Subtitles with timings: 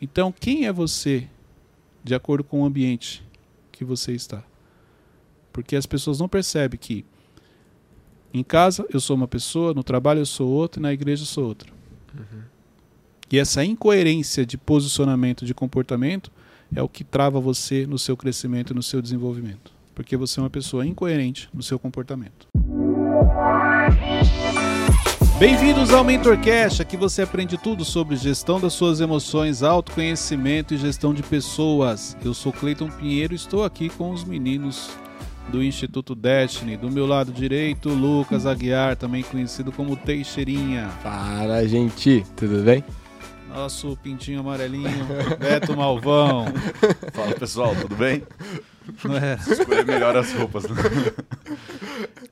[0.00, 1.28] Então, quem é você
[2.02, 3.22] de acordo com o ambiente
[3.70, 4.42] que você está?
[5.52, 7.04] Porque as pessoas não percebem que
[8.32, 11.44] em casa eu sou uma pessoa, no trabalho eu sou outra, na igreja eu sou
[11.46, 11.70] outra.
[12.14, 12.42] Uhum.
[13.30, 16.32] E essa incoerência de posicionamento, de comportamento,
[16.74, 19.72] é o que trava você no seu crescimento e no seu desenvolvimento.
[19.94, 22.49] Porque você é uma pessoa incoerente no seu comportamento.
[25.40, 31.14] Bem-vindos ao MentorCast, aqui você aprende tudo sobre gestão das suas emoções, autoconhecimento e gestão
[31.14, 32.14] de pessoas.
[32.22, 34.90] Eu sou Cleiton Pinheiro e estou aqui com os meninos
[35.48, 36.76] do Instituto Destiny.
[36.76, 40.90] Do meu lado direito, Lucas Aguiar, também conhecido como Teixeirinha.
[41.02, 42.84] Fala, gente, tudo bem?
[43.48, 45.06] Nosso pintinho amarelinho,
[45.40, 46.52] Beto Malvão.
[47.14, 48.22] Fala pessoal, tudo bem?
[49.02, 49.38] Não é?
[49.50, 50.64] Escolher melhor as roupas.
[50.64, 50.76] Né?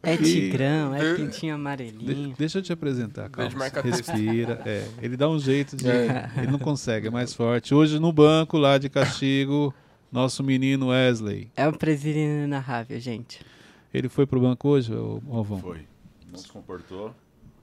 [0.02, 2.28] É tigrão, é pintinho amarelinho.
[2.30, 3.50] De deixa eu te apresentar, calma.
[3.82, 4.62] Respira.
[4.64, 5.88] É, ele dá um jeito de.
[5.88, 6.30] É.
[6.36, 7.74] Ele não consegue, é mais forte.
[7.74, 9.74] Hoje no banco lá de castigo,
[10.10, 11.50] nosso menino Wesley.
[11.56, 13.40] É o presidente na rávia, gente.
[13.92, 14.92] Ele foi pro banco hoje,
[15.26, 15.58] Malvão?
[15.58, 15.80] Foi.
[16.30, 17.14] Não se comportou.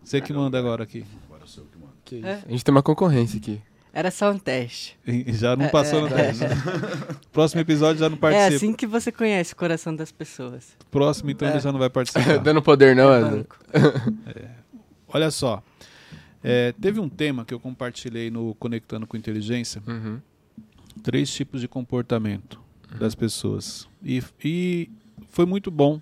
[0.03, 1.05] Você que manda agora aqui.
[1.27, 1.93] Agora sou eu que mando.
[2.03, 2.43] Que é.
[2.45, 3.61] A gente tem uma concorrência aqui.
[3.95, 4.99] Era só um teste.
[5.29, 6.43] Já não passou é, no teste.
[6.43, 6.49] É.
[7.31, 8.51] Próximo episódio já não participa.
[8.51, 10.75] É assim que você conhece o coração das pessoas.
[10.91, 11.61] Próximo, então, ele é.
[11.61, 12.39] já não vai participar.
[12.43, 13.45] Dando poder, não, é
[14.35, 14.49] é.
[15.07, 15.63] Olha só.
[16.81, 19.81] teve um tema que eu compartilhei no Conectando com Inteligência.
[19.87, 20.19] Uhum.
[21.01, 22.59] Três tipos de comportamento
[22.91, 22.99] uhum.
[22.99, 23.87] das pessoas.
[24.03, 24.89] E, e
[25.29, 26.01] foi muito bom.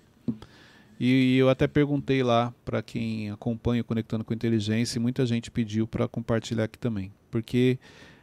[1.04, 5.50] E eu até perguntei lá para quem acompanha o Conectando com Inteligência e muita gente
[5.50, 7.80] pediu para compartilhar aqui também porque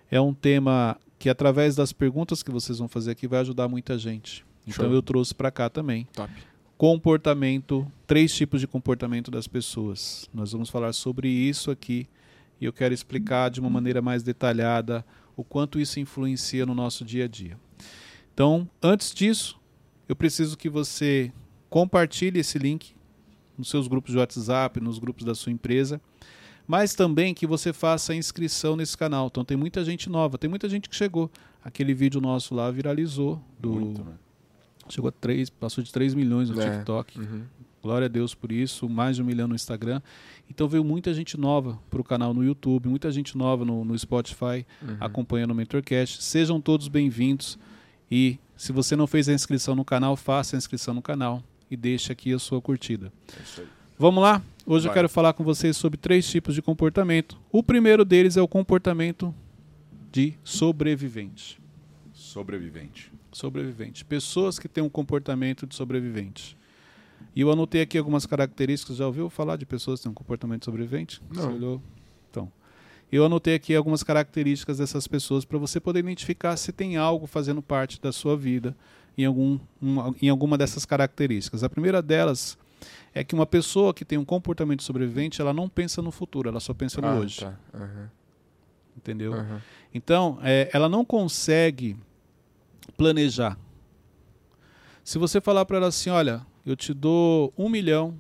[0.10, 3.98] é um tema que através das perguntas que vocês vão fazer aqui vai ajudar muita
[3.98, 4.46] gente.
[4.66, 4.94] Então Show.
[4.94, 6.08] eu trouxe para cá também.
[6.14, 6.32] Top.
[6.78, 10.30] Comportamento, três tipos de comportamento das pessoas.
[10.34, 12.08] Nós vamos falar sobre isso aqui
[12.62, 17.04] e eu quero explicar de uma maneira mais detalhada o quanto isso influencia no nosso
[17.04, 17.60] dia a dia.
[18.34, 19.60] Então, antes disso,
[20.08, 21.34] eu preciso que você
[21.72, 22.94] compartilhe esse link
[23.58, 26.00] nos seus grupos de WhatsApp, nos grupos da sua empresa
[26.72, 29.28] mas também que você faça a inscrição nesse canal.
[29.28, 31.30] Então tem muita gente nova, tem muita gente que chegou.
[31.62, 33.44] Aquele vídeo nosso lá viralizou.
[33.60, 33.72] Do...
[33.72, 34.14] Muito, né?
[34.88, 36.72] Chegou a 3, passou de 3 milhões no é.
[36.72, 37.20] TikTok.
[37.20, 37.44] Uhum.
[37.84, 40.02] Glória a Deus por isso, mais de um milhão no Instagram.
[40.50, 43.98] Então veio muita gente nova para o canal no YouTube, muita gente nova no, no
[44.00, 44.98] Spotify, uhum.
[45.00, 46.24] acompanhando o MentorCast.
[46.24, 47.60] Sejam todos bem-vindos.
[48.10, 51.78] E se você não fez a inscrição no canal, faça a inscrição no canal e
[51.78, 53.12] deixe aqui a sua curtida.
[53.58, 53.64] É.
[53.98, 54.42] Vamos lá?
[54.66, 54.92] Hoje Vai.
[54.92, 57.40] eu quero falar com vocês sobre três tipos de comportamento.
[57.50, 59.34] O primeiro deles é o comportamento
[60.12, 61.60] de sobrevivente.
[62.14, 63.12] Sobrevivente.
[63.32, 64.04] Sobrevivente.
[64.04, 66.58] Pessoas que têm um comportamento de sobrevivente.
[67.34, 68.98] E eu anotei aqui algumas características.
[68.98, 71.22] Já ouviu falar de pessoas que têm um comportamento de sobrevivente?
[71.34, 71.44] Não.
[71.44, 71.82] Você olhou?
[72.30, 72.52] Então.
[73.12, 77.62] Eu anotei aqui algumas características dessas pessoas para você poder identificar se tem algo fazendo
[77.62, 78.76] parte da sua vida
[79.18, 79.60] em, algum,
[80.22, 81.64] em alguma dessas características.
[81.64, 82.58] A primeira delas
[83.14, 86.60] é que uma pessoa que tem um comportamento sobrevivente, ela não pensa no futuro, ela
[86.60, 87.42] só pensa no ah, hoje.
[87.42, 87.54] Tá.
[87.74, 88.08] Uhum.
[88.96, 89.34] Entendeu?
[89.34, 89.60] Uhum.
[89.94, 91.98] Então, é, ela não consegue
[92.96, 93.58] planejar.
[95.04, 98.16] Se você falar para ela assim, olha, eu te dou um milhão,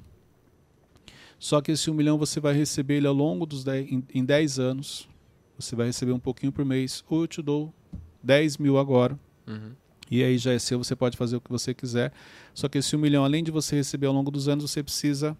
[1.41, 4.24] só que esse um milhão você vai receber ele ao longo dos dez, em, em
[4.24, 5.09] 10 anos,
[5.57, 7.74] você vai receber um pouquinho por mês, ou eu te dou
[8.22, 9.19] 10 mil agora.
[9.47, 9.74] Uhum
[10.12, 12.12] e aí já é seu, você pode fazer o que você quiser.
[12.53, 15.38] Só que esse um milhão, além de você receber ao longo dos anos, você precisa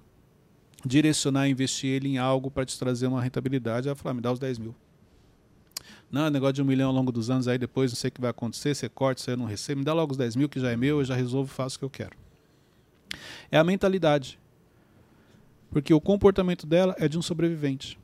[0.86, 3.90] direcionar, investir ele em algo para te trazer uma rentabilidade.
[3.90, 4.74] Ela fala, ah, me dá os 10 mil.
[6.10, 8.22] Não, negócio de um milhão ao longo dos anos, aí depois não sei o que
[8.22, 10.72] vai acontecer, você corta, você não recebe, me dá logo os 10 mil que já
[10.72, 12.16] é meu, eu já resolvo, faço o que eu quero.
[13.52, 14.40] É a mentalidade.
[15.72, 17.98] Porque o comportamento dela é de um sobrevivente.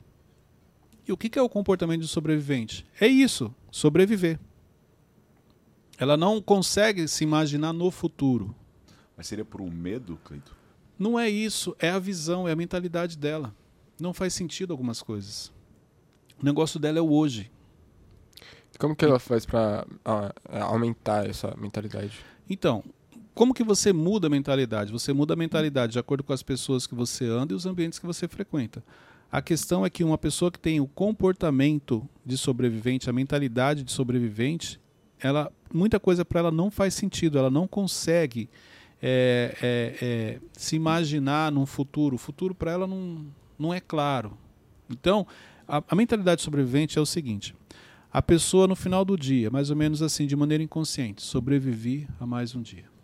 [1.06, 2.84] E o que é o comportamento de um sobrevivente?
[3.00, 4.40] É isso, sobreviver.
[5.98, 8.54] Ela não consegue se imaginar no futuro.
[9.16, 10.56] Mas seria por um medo, Cleito?
[10.98, 13.54] Não é isso, é a visão, é a mentalidade dela.
[14.00, 15.52] Não faz sentido algumas coisas.
[16.40, 17.50] O negócio dela é o hoje.
[18.78, 19.86] Como que ela faz para
[20.50, 22.24] aumentar essa mentalidade?
[22.48, 22.82] Então,
[23.38, 24.90] como que você muda a mentalidade?
[24.90, 27.96] Você muda a mentalidade de acordo com as pessoas que você anda e os ambientes
[27.96, 28.82] que você frequenta.
[29.30, 33.92] A questão é que uma pessoa que tem o comportamento de sobrevivente, a mentalidade de
[33.92, 34.80] sobrevivente,
[35.20, 38.50] ela muita coisa para ela não faz sentido, ela não consegue
[39.00, 42.16] é, é, é, se imaginar num futuro.
[42.16, 43.24] O futuro para ela não,
[43.56, 44.36] não é claro.
[44.90, 45.24] Então,
[45.68, 47.54] a, a mentalidade sobrevivente é o seguinte:
[48.12, 52.26] a pessoa no final do dia, mais ou menos assim, de maneira inconsciente, sobreviver a
[52.26, 52.97] mais um dia.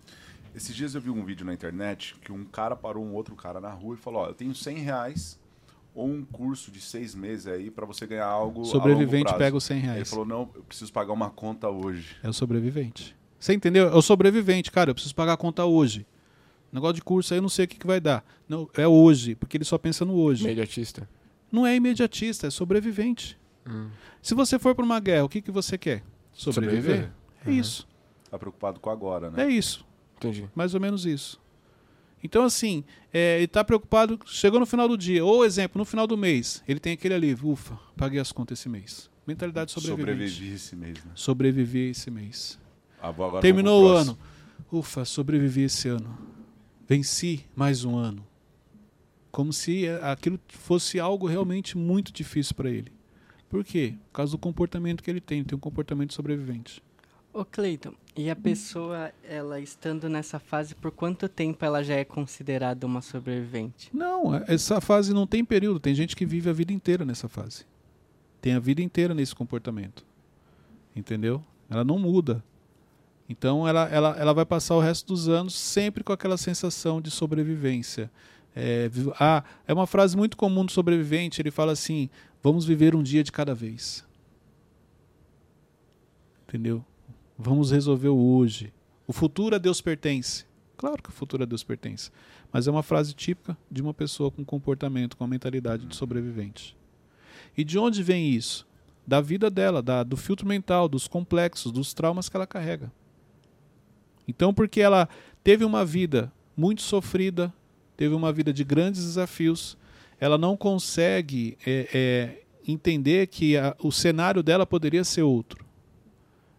[0.55, 3.61] Esses dias eu vi um vídeo na internet que um cara parou um outro cara
[3.61, 5.41] na rua e falou: Ó, eu tenho 100 reais,
[5.95, 8.63] ou um curso de seis meses aí pra você ganhar algo.
[8.63, 9.39] a Sobrevivente longo prazo.
[9.39, 10.11] pega os 100 Aí ele reais.
[10.11, 12.17] falou: não, eu preciso pagar uma conta hoje.
[12.23, 13.17] É o sobrevivente.
[13.39, 13.89] Você entendeu?
[13.89, 14.91] É o sobrevivente, cara.
[14.91, 16.07] Eu preciso pagar a conta hoje.
[16.73, 18.25] Negócio de curso aí eu não sei o que, que vai dar.
[18.49, 20.43] Não, é hoje, porque ele só pensa no hoje.
[20.45, 21.09] Imediatista.
[21.53, 23.39] Não é imediatista, é sobrevivente.
[23.69, 23.91] Hum.
[24.21, 26.03] Se você for para uma guerra, o que, que você quer?
[26.33, 26.83] Sobreviver?
[26.83, 27.13] Sobreviver.
[27.47, 27.87] É isso.
[28.29, 29.45] Tá preocupado com agora, né?
[29.45, 29.87] É isso.
[30.29, 30.49] Entendi.
[30.55, 31.41] Mais ou menos isso.
[32.23, 32.83] Então, assim,
[33.13, 36.63] é, ele está preocupado, chegou no final do dia, ou exemplo, no final do mês,
[36.67, 39.11] ele tem aquele alívio, ufa, paguei as contas esse mês.
[39.27, 40.31] Mentalidade sobrevivente.
[40.31, 41.13] Sobrevivi esse mês, né?
[41.15, 42.59] Sobrevivi esse mês.
[43.01, 44.19] Ah, Terminou o ano.
[44.73, 46.19] Ufa, sobrevivi esse ano.
[46.89, 48.27] Venci mais um ano.
[49.31, 52.93] Como se eh, aquilo fosse algo realmente muito difícil para ele.
[53.49, 53.95] Por quê?
[54.07, 55.39] Por causa do comportamento que ele tem.
[55.39, 56.83] Ele tem um comportamento sobrevivente.
[57.35, 62.05] Ô Cleiton, e a pessoa, ela estando nessa fase, por quanto tempo ela já é
[62.05, 63.91] considerada uma sobrevivente?
[63.93, 65.81] Não, é- essa fase não tem período.
[65.81, 67.67] Tem gente que vive a vida inteira nessa fase.
[68.41, 70.07] Tem a vida inteira nesse comportamento.
[70.95, 71.43] Entendeu?
[71.69, 72.41] Ela não muda.
[73.29, 77.11] Então ela, ela, ela vai passar o resto dos anos sempre com aquela sensação de
[77.11, 78.09] sobrevivência.
[78.55, 78.89] É,
[79.19, 81.43] ah, é uma frase muito comum do sobrevivente.
[81.43, 82.09] Ele fala assim:
[82.41, 84.05] vamos viver um dia de cada vez.
[86.47, 86.85] Entendeu?
[87.39, 88.73] Vamos resolver hoje.
[89.07, 90.45] O futuro a Deus pertence.
[90.77, 92.11] Claro que o futuro a Deus pertence.
[92.53, 96.77] Mas é uma frase típica de uma pessoa com comportamento, com a mentalidade de sobrevivente.
[97.57, 98.67] E de onde vem isso?
[99.07, 102.91] Da vida dela, da, do filtro mental, dos complexos, dos traumas que ela carrega.
[104.27, 105.09] Então, porque ela
[105.43, 107.53] teve uma vida muito sofrida,
[107.97, 109.77] teve uma vida de grandes desafios,
[110.19, 115.64] ela não consegue é, é, entender que a- o cenário dela poderia ser outro.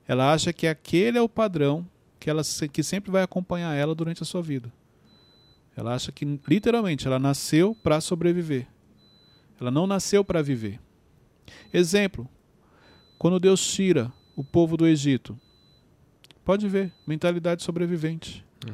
[0.08, 1.88] Ela acha que aquele é o padrão
[2.20, 2.42] que, ela,
[2.72, 4.72] que sempre vai acompanhar ela durante a sua vida.
[5.76, 8.68] Ela acha que, literalmente, ela nasceu para sobreviver.
[9.60, 10.80] Ela não nasceu para viver.
[11.74, 12.28] Exemplo:
[13.18, 15.38] quando Deus tira o povo do Egito,
[16.44, 18.46] pode ver, mentalidade sobrevivente.
[18.68, 18.74] Hum.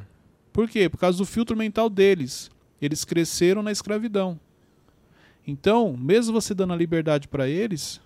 [0.53, 0.89] Por quê?
[0.89, 2.51] Por causa do filtro mental deles.
[2.81, 4.39] Eles cresceram na escravidão.
[5.45, 7.99] Então, mesmo você dando a liberdade para eles,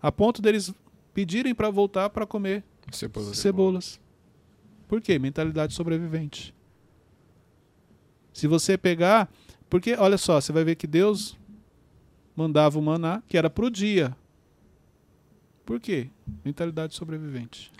[0.00, 0.72] a ponto deles
[1.14, 3.34] pedirem para voltar para comer Cebola.
[3.34, 4.00] cebolas.
[4.88, 5.18] Por quê?
[5.18, 6.54] Mentalidade sobrevivente.
[8.32, 9.30] Se você pegar.
[9.68, 11.38] Porque, olha só, você vai ver que Deus
[12.36, 14.14] mandava o maná, que era pro dia.
[15.64, 16.08] Por quê?
[16.44, 17.72] Mentalidade sobrevivente.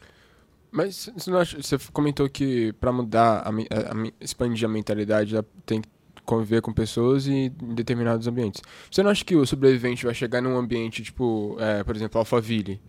[0.70, 5.34] Mas você acha, você comentou que pra mudar, a, a- a expandir a mentalidade,
[5.66, 5.88] tem que
[6.24, 8.62] conviver com pessoas e em determinados ambientes.
[8.90, 12.80] Você não acha que o sobrevivente vai chegar num ambiente, tipo, é, por exemplo, Alphaville,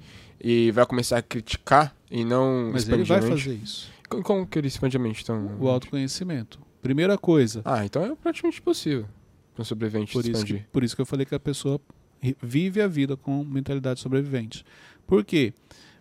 [0.44, 3.92] e vai começar a criticar e não Mas ele expandir vai fazer isso.
[4.10, 5.56] Como, como que ele expande a mente, então?
[5.60, 6.60] O autoconhecimento.
[6.82, 7.62] Primeira coisa.
[7.64, 9.06] Ah, então é praticamente impossível
[9.54, 10.68] para um sobrevivente Por isso, que, expandir.
[10.72, 11.80] por isso que eu falei que a pessoa
[12.42, 14.66] vive a vida com mentalidade sobrevivente.
[15.08, 15.54] Por quê?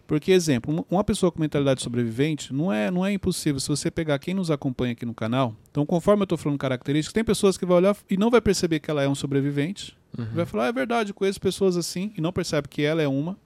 [0.06, 3.58] Porque, exemplo, um- uma pessoa com mentalidade sobrevivente não é, não é impossível.
[3.60, 7.12] Se você pegar quem nos acompanha aqui no canal, então, conforme eu estou falando características,
[7.12, 9.96] tem pessoas que vão olhar e não vai perceber que ela é um sobrevivente.
[10.18, 10.26] Uhum.
[10.34, 13.38] Vai falar, "Ah, é verdade, conheço pessoas assim, e não percebe que ela é uma.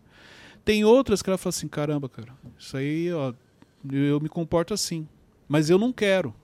[0.66, 3.32] Tem outras que ela fala assim, caramba, cara, isso aí, ó,
[3.88, 5.06] eu me comporto assim,
[5.46, 6.34] mas eu não quero.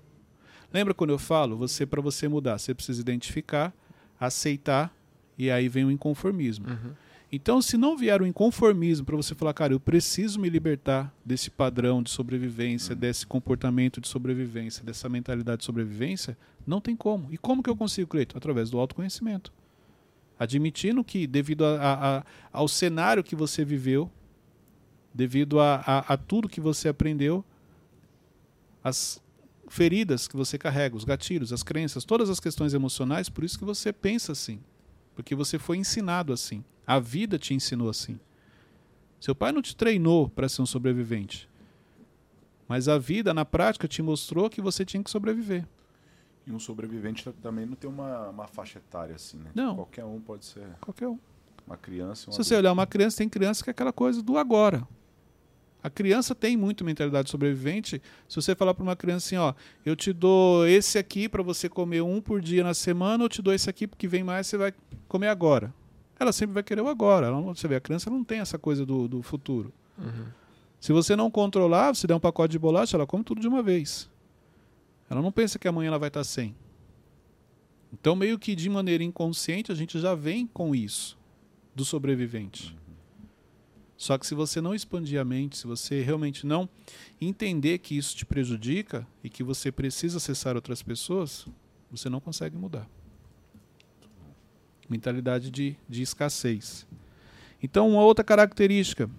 [0.72, 3.74] Lembra quando eu falo, você para você mudar, você precisa identificar,
[4.20, 4.94] aceitar
[5.36, 6.68] e aí vem o inconformismo.
[6.68, 6.92] Uhum.
[7.32, 11.50] Então, se não vier o inconformismo para você falar, cara, eu preciso me libertar desse
[11.50, 17.26] padrão de sobrevivência, desse comportamento de sobrevivência, dessa mentalidade de sobrevivência, não tem como.
[17.32, 18.38] E como que eu consigo, Cleiton?
[18.38, 19.52] Através do autoconhecimento.
[20.42, 24.10] Admitindo que, devido a- a- a- ao cenário que você viveu,
[25.14, 27.44] devido a, tudo que você aprendeu,
[28.82, 29.22] as
[29.68, 33.64] feridas que você carrega, os gatilhos, as crenças, todas as questões emocionais, por isso que
[33.64, 34.58] você pensa assim.
[35.14, 36.64] Porque você foi ensinado assim.
[36.84, 38.18] A vida te ensinou assim.
[39.20, 41.48] Seu pai não te treinou para ser um sobrevivente.
[42.66, 45.64] Mas a vida, na prática, te mostrou que você tinha que sobreviver.
[46.46, 49.50] E um sobrevivente ta- também não tem uma, uma faixa etária assim, né?
[49.54, 49.76] Não.
[49.76, 51.18] Qualquer um pode ser Qualquer um.
[51.66, 52.30] uma criança.
[52.30, 54.86] Um Se você olhar uma criança, tem criança que é aquela coisa do agora.
[55.84, 58.00] A criança tem muito mentalidade sobrevivente.
[58.28, 59.52] Se você falar para uma criança assim, ó,
[59.84, 63.28] eu te dou esse aqui para você comer um por dia na semana, ou eu
[63.28, 64.72] te dou esse aqui porque vem mais, você vai
[65.08, 65.74] comer agora.
[66.20, 67.26] Ela sempre vai querer o agora.
[67.26, 69.72] Ela não- você vê, a criança não tem essa coisa do, do futuro.
[69.98, 70.26] Uhum.
[70.80, 73.62] Se você não controlar, você der um pacote de bolacha, ela come tudo de uma
[73.62, 74.08] vez.
[75.12, 76.56] Ela não pensa que amanhã ela vai estar sem.
[77.92, 81.18] Então, meio que de maneira inconsciente, a gente já vem com isso
[81.74, 82.74] do sobrevivente.
[83.94, 86.66] Só que se você não expandir a mente, se você realmente não
[87.20, 91.46] entender que isso te prejudica e que você precisa acessar outras pessoas,
[91.90, 92.88] você não consegue mudar.
[94.88, 96.86] mentalidade de, de escassez.
[97.62, 99.10] Então, uma outra característica.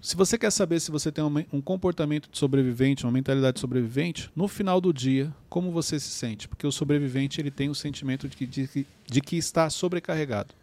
[0.00, 3.60] Se você quer saber se você tem um, um comportamento de sobrevivente, uma mentalidade de
[3.60, 6.48] sobrevivente, no final do dia, como você se sente?
[6.48, 10.54] Porque o sobrevivente ele tem o sentimento de que, de, de que está sobrecarregado,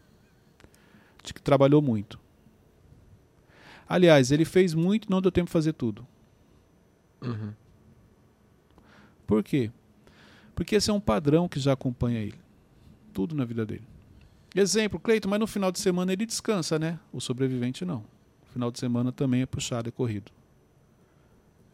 [1.24, 2.18] de que trabalhou muito.
[3.88, 6.06] Aliás, ele fez muito e não deu tempo de fazer tudo.
[7.22, 7.52] Uhum.
[9.26, 9.70] Por quê?
[10.54, 12.38] Porque esse é um padrão que já acompanha ele.
[13.12, 13.84] Tudo na vida dele.
[14.54, 16.98] Exemplo, Cleiton, mas no final de semana ele descansa, né?
[17.12, 18.04] O sobrevivente não.
[18.52, 20.30] Final de semana também é puxado, é corrido.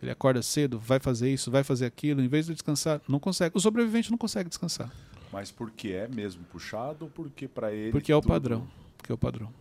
[0.02, 3.56] Ele acorda cedo, vai fazer isso, vai fazer aquilo, em vez de descansar, não consegue.
[3.56, 4.92] O sobrevivente não consegue descansar.
[5.32, 7.90] Mas porque é mesmo puxado ou porque pra ele.
[7.92, 8.68] Porque é o tudo- padrão.
[8.96, 9.52] Porque é o padrão.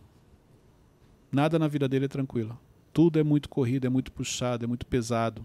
[1.32, 2.58] Nada na vida dele é tranquilo.
[2.92, 5.42] Tudo é muito corrido, é muito puxado, é muito pesado.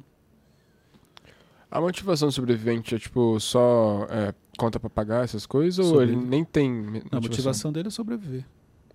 [1.69, 5.85] A motivação do sobrevivente é, tipo, só é, conta pra pagar essas coisas?
[5.87, 7.09] Ou ele nem tem motivação?
[7.17, 8.45] A motivação dele é sobreviver.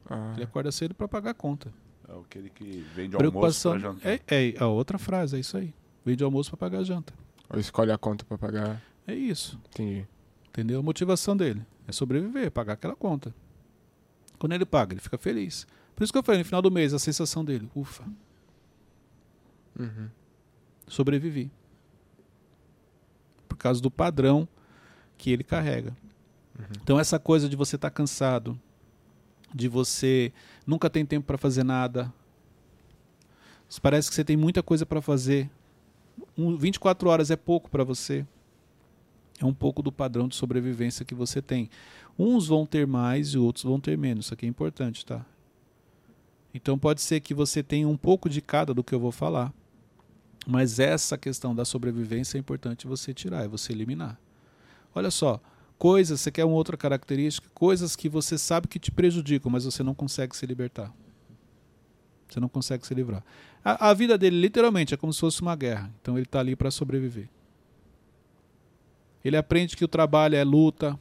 [0.09, 0.33] Ah.
[0.37, 1.73] Ele acorda cedo para pagar a conta.
[2.09, 3.73] É aquele que vende almoço Preocupação.
[3.73, 4.09] pra jantar.
[4.09, 5.75] É, é a outra frase, é isso aí.
[6.05, 7.13] Vende almoço para pagar a janta.
[7.51, 8.81] Ou escolhe a conta pra pagar.
[9.07, 9.59] É isso.
[9.71, 10.07] Entendi.
[10.49, 10.81] Entendeu?
[10.81, 13.35] A motivação dele é sobreviver, pagar aquela conta.
[14.39, 15.67] Quando ele paga, ele fica feliz.
[15.95, 18.05] Por isso que eu falei, no final do mês, a sensação dele, ufa,
[19.79, 20.09] Uhum.
[20.87, 21.51] sobrevivi.
[23.49, 24.49] Por causa do padrão
[25.19, 25.97] que ele carrega.
[26.83, 28.59] Então essa coisa de você estar cansado,
[29.55, 30.33] de você
[30.67, 32.13] nunca tem tempo para fazer nada.
[33.83, 35.51] Parece que você tem muita coisa para fazer.
[36.37, 38.27] Um, 24 horas é pouco para você.
[39.41, 41.69] É um pouco do padrão de sobrevivência que você tem.
[42.19, 44.27] Uns vão ter mais e outros vão ter menos.
[44.27, 45.25] Isso aqui é importante, tá?
[46.55, 49.53] Então pode ser que você tenha um pouco de cada do que eu vou falar.
[50.47, 54.19] Mas essa questão da sobrevivência é importante você tirar, é você eliminar.
[54.95, 55.41] Olha só,
[55.79, 59.83] coisas, você quer uma outra característica, coisas que você sabe que te prejudicam, mas você
[59.83, 60.93] não consegue se libertar.
[62.29, 63.25] Você não consegue se livrar.
[63.65, 65.93] A, a vida dele, literalmente, é como se fosse uma guerra.
[66.01, 67.29] Então ele está ali para sobreviver.
[69.25, 70.99] Ele aprende que o trabalho é luta.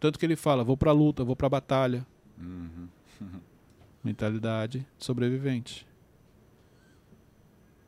[0.00, 2.06] Tanto que ele fala: vou para a luta, vou para a batalha.
[2.38, 2.88] Uhum.
[4.02, 5.86] Mentalidade de sobrevivente.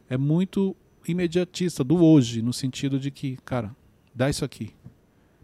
[0.08, 3.74] É muito imediatista do hoje, no sentido de que, cara,
[4.14, 4.74] dá isso aqui.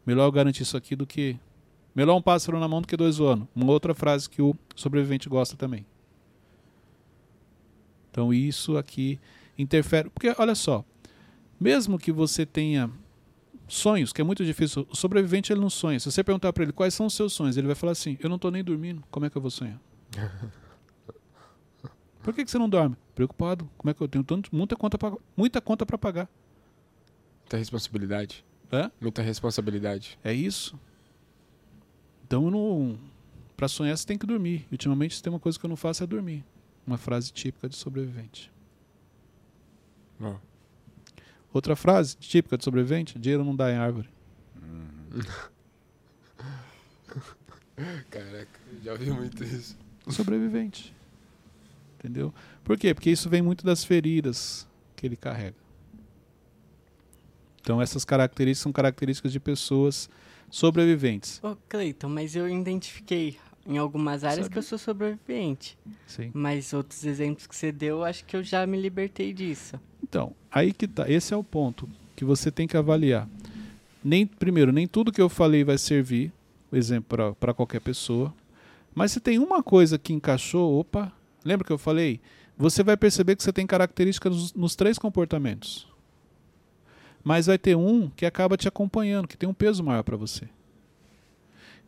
[0.06, 1.36] Melhor eu garantir isso aqui do que.
[1.94, 3.48] Melhor um pássaro na mão do que dois voando.
[3.54, 5.84] Uma outra frase que o sobrevivente gosta também.
[8.10, 9.18] Então isso aqui
[9.58, 10.08] interfere.
[10.10, 10.84] Porque, olha só,
[11.58, 12.90] mesmo que você tenha
[13.66, 15.98] sonhos, que é muito difícil, o sobrevivente ele não sonha.
[15.98, 18.28] Se você perguntar para ele quais são os seus sonhos, ele vai falar assim: Eu
[18.28, 19.80] não estou nem dormindo, como é que eu vou sonhar?
[22.22, 22.96] Por que, que você não dorme?
[23.14, 23.70] Preocupado.
[23.76, 26.28] Como é que eu tenho tanto, muita conta pra, muita conta para pagar?
[27.42, 28.44] Muita responsabilidade.
[28.70, 28.90] É?
[29.00, 30.18] Muita responsabilidade.
[30.24, 30.78] É isso.
[32.24, 32.98] Então, eu não,
[33.56, 34.66] para sonhar você tem que dormir.
[34.70, 36.44] Ultimamente, se tem uma coisa que eu não faço é dormir.
[36.86, 38.52] Uma frase típica de sobrevivente.
[40.20, 40.36] Ó.
[41.52, 44.08] Outra frase típica de sobrevivente: dinheiro não dá em árvore.
[48.10, 49.76] Caraca, já ouvi muito isso.
[50.08, 50.94] sobrevivente.
[51.98, 52.32] Entendeu?
[52.62, 52.94] Por quê?
[52.94, 55.56] Porque isso vem muito das feridas que ele carrega.
[57.66, 60.08] Então essas características são características de pessoas
[60.48, 61.42] sobreviventes.
[61.42, 65.76] Ô, Cleiton, mas eu identifiquei em algumas áreas Sabe- que eu sou sobrevivente.
[66.06, 66.30] Sim.
[66.32, 69.80] Mas outros exemplos que você deu, acho que eu já me libertei disso.
[70.00, 71.10] Então, aí que tá.
[71.10, 73.28] Esse é o ponto que você tem que avaliar.
[74.04, 76.32] Nem primeiro, nem tudo que eu falei vai servir,
[76.72, 78.32] exemplo para qualquer pessoa.
[78.94, 81.12] Mas se tem uma coisa que encaixou, opa,
[81.44, 82.20] lembra que eu falei?
[82.56, 85.95] Você vai perceber que você tem características nos, nos três comportamentos.
[87.26, 90.48] Mas vai ter um que acaba te acompanhando, que tem um peso maior para você.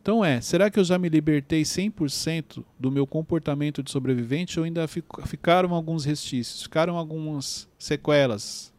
[0.01, 4.65] Então é, será que eu já me libertei 100% do meu comportamento de sobrevivente ou
[4.65, 8.73] ainda ficaram alguns restícios, ficaram algumas sequelas?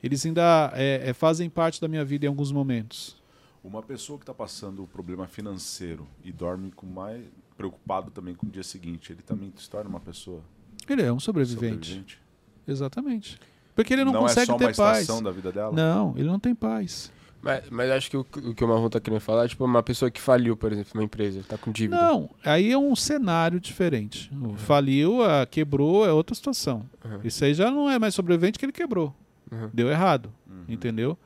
[0.00, 3.20] Eles ainda é, é, fazem parte da minha vida em alguns momentos.
[3.64, 7.24] Uma pessoa que está passando um problema financeiro e dorme com mais
[7.56, 10.40] preocupado também com o dia seguinte, ele também se torna uma pessoa
[10.88, 11.88] Ele é um sobrevivente.
[11.88, 12.22] sobrevivente.
[12.64, 13.40] Exatamente.
[13.74, 15.00] Porque ele não, é consegue ter paz.
[15.00, 15.72] estação da vida dela.
[15.72, 17.10] Não, ele não tem paz.
[17.42, 19.82] Mas, mas acho que o, o que o Marrom tá querendo falar é tipo uma
[19.82, 22.00] pessoa que faliu, por exemplo, uma empresa, tá com dívida.
[22.00, 24.30] Não, aí é um cenário diferente.
[24.42, 26.88] O Faliu, a quebrou, é outra situação.
[27.04, 27.20] Uhum.
[27.22, 29.14] Isso aí já não é mais sobrevivente que ele quebrou.
[29.52, 29.68] Uhum.
[29.74, 30.64] Deu errado, Uhum.
[30.68, 31.18] entendeu?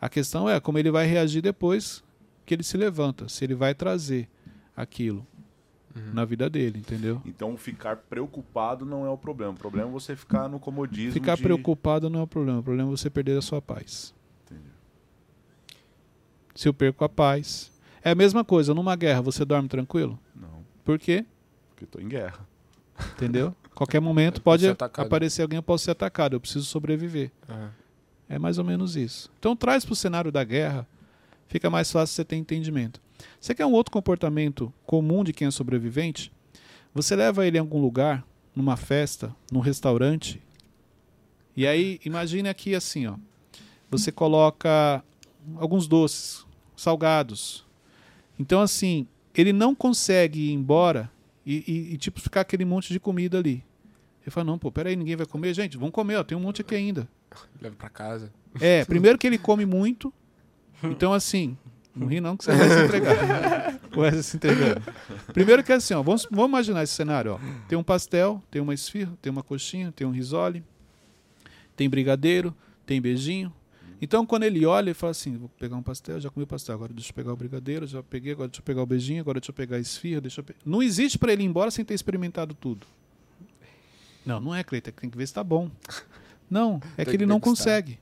[0.00, 2.02] A questão é como ele vai reagir depois
[2.46, 4.28] que ele se levanta, se ele vai trazer
[4.74, 5.26] aquilo
[5.96, 6.12] Uhum.
[6.12, 7.22] na vida dele, entendeu?
[7.24, 9.52] Então ficar preocupado não é o problema.
[9.52, 11.42] O problema é você ficar no comodismo Ficar de...
[11.42, 14.14] preocupado não é o problema, o problema é você perder a sua paz.
[14.44, 14.68] Entendi.
[16.54, 17.72] Se eu perco a paz.
[18.04, 20.18] É a mesma coisa, numa guerra você dorme tranquilo?
[20.34, 21.24] Não, Por quê?
[21.70, 22.46] porque eu tô em guerra.
[23.12, 23.54] Entendeu?
[23.74, 27.32] Qualquer momento Pode aparecer alguém, eu posso ser atacado, eu preciso sobreviver.
[27.48, 27.70] Aham.
[28.28, 29.30] É mais ou menos isso.
[29.38, 30.86] Então traz para o cenário da guerra,
[31.48, 33.00] fica mais fácil você ter entendimento.
[33.40, 36.32] Você quer um outro comportamento comum de quem é sobrevivente?
[36.94, 40.42] Você leva ele em algum lugar, numa festa, num restaurante,
[41.56, 43.16] e aí imagine aqui assim, ó.
[43.90, 45.02] Você coloca
[45.56, 46.44] alguns doces,
[46.76, 47.64] salgados.
[48.38, 51.10] Então assim, ele não consegue ir embora
[51.44, 53.62] e, e- e, tipo ficar aquele monte de comida ali.
[54.22, 55.54] Ele fala, não, pô, peraí, ninguém vai comer?
[55.54, 57.08] Gente, vamos comer, ó, tem um monte aqui ainda.
[57.60, 58.32] Leva pra casa.
[58.60, 60.12] É, primeiro que ele come muito.
[60.82, 61.56] Então, assim,
[61.96, 63.80] não ri não que você vai se entregar.
[63.90, 64.82] Começa se entregando.
[65.32, 67.32] Primeiro que é assim, ó, vamos, vamos imaginar esse cenário.
[67.32, 67.38] Ó.
[67.66, 70.62] Tem um pastel, tem uma esfirra, tem uma coxinha, tem um risole,
[71.74, 73.52] tem brigadeiro, tem beijinho.
[74.00, 76.74] Então, quando ele olha, ele fala assim, vou pegar um pastel, já comi o pastel,
[76.74, 79.40] agora deixa eu pegar o brigadeiro, já peguei, agora deixa eu pegar o beijinho, agora
[79.40, 80.54] deixa eu pegar a esfirra, deixa eu pe...
[80.66, 82.86] Não existe para ele ir embora sem ter experimentado tudo.
[84.24, 85.70] Não, não é, Cleiton, é que tem que ver se tá bom.
[86.50, 87.98] Não, é que que ele não consegue.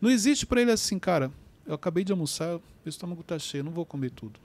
[0.00, 1.30] Não existe para ele assim, cara,
[1.68, 4.40] eu acabei de almoçar, meu estômago tá cheio, não vou comer tudo.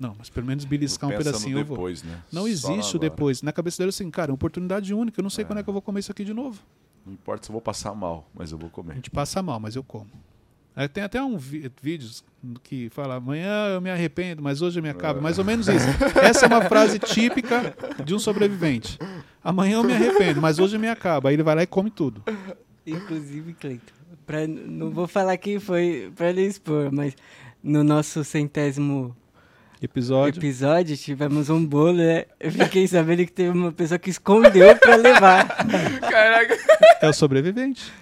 [0.00, 1.76] Não, mas pelo menos beliscar um pedacinho eu vou.
[1.76, 2.20] depois, né?
[2.32, 3.42] Não existe o depois.
[3.42, 5.46] Na cabeça dele assim, cara, é uma oportunidade única, eu não sei É.
[5.46, 6.60] quando é que eu vou comer isso aqui de novo.
[7.06, 8.94] Não importa se eu vou passar mal, mas eu vou A comer.
[8.94, 10.10] gente passa mal, mas eu como.
[10.74, 12.24] Aí tem até um vi vídeos
[12.64, 15.20] que fala, amanhã eu me arrependo, mas hoje eu me acabo.
[15.22, 15.86] Mais ou menos isso.
[16.20, 17.72] Essa é uma frase típica
[18.04, 18.98] de um sobrevivente.
[19.44, 21.28] Amanhã eu me arrependo, mas hoje eu me acabo.
[21.28, 22.24] Aí ele vai lá e come tudo.
[22.86, 23.92] Inclusive, Cleiton,
[24.26, 27.16] pra, não vou falar quem foi pra ele expor, mas
[27.62, 29.16] no nosso centésimo
[29.80, 30.38] Episódio.
[30.40, 32.24] episódio tivemos um bolo, né?
[32.40, 35.46] Eu fiquei sabendo que teve uma pessoa que escondeu pra levar.
[36.00, 36.56] Caraca.
[37.02, 37.92] É o sobrevivente.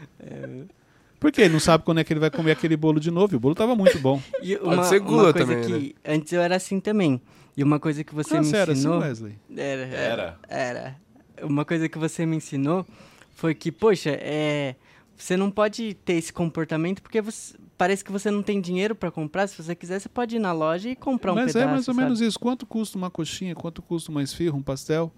[1.19, 3.35] Porque ele não sabe quando é que ele vai comer aquele bolo de novo.
[3.35, 4.21] E o bolo tava muito bom.
[4.43, 7.21] E Pode ser gula coisa também, que antes eu era assim também.
[7.57, 8.99] E uma coisa que você me você era assim, ensinou.
[9.01, 9.39] Wesley?
[9.57, 10.39] Era, Era.
[10.49, 10.97] era.
[11.43, 12.87] Uma coisa que você me ensinou
[13.33, 14.77] foi que, poxa, é,
[15.17, 19.11] você não pode ter esse comportamento porque você- parece que você não tem dinheiro pra
[19.11, 19.47] comprar.
[19.47, 21.59] Se você quiser, você pode ir na loja e comprar um Mas pedaço.
[21.59, 22.05] é mais ou sabe?
[22.05, 22.39] menos isso.
[22.39, 23.55] Quanto custa uma coxinha?
[23.55, 25.13] Quanto custa uma esfirra, um pastel?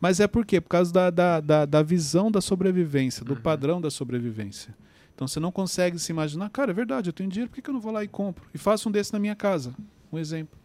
[0.00, 0.60] Mas é por quê?
[0.60, 4.74] Por causa da, da, da, da visão da sobrevivência, do padrão da sobrevivência.
[5.14, 7.70] Então você não consegue se imaginar, cara, é verdade, eu tenho dinheiro, por que, que
[7.70, 8.44] eu não vou lá e compro?
[8.52, 9.72] E faço um desse na minha casa.
[10.12, 10.58] Um exemplo.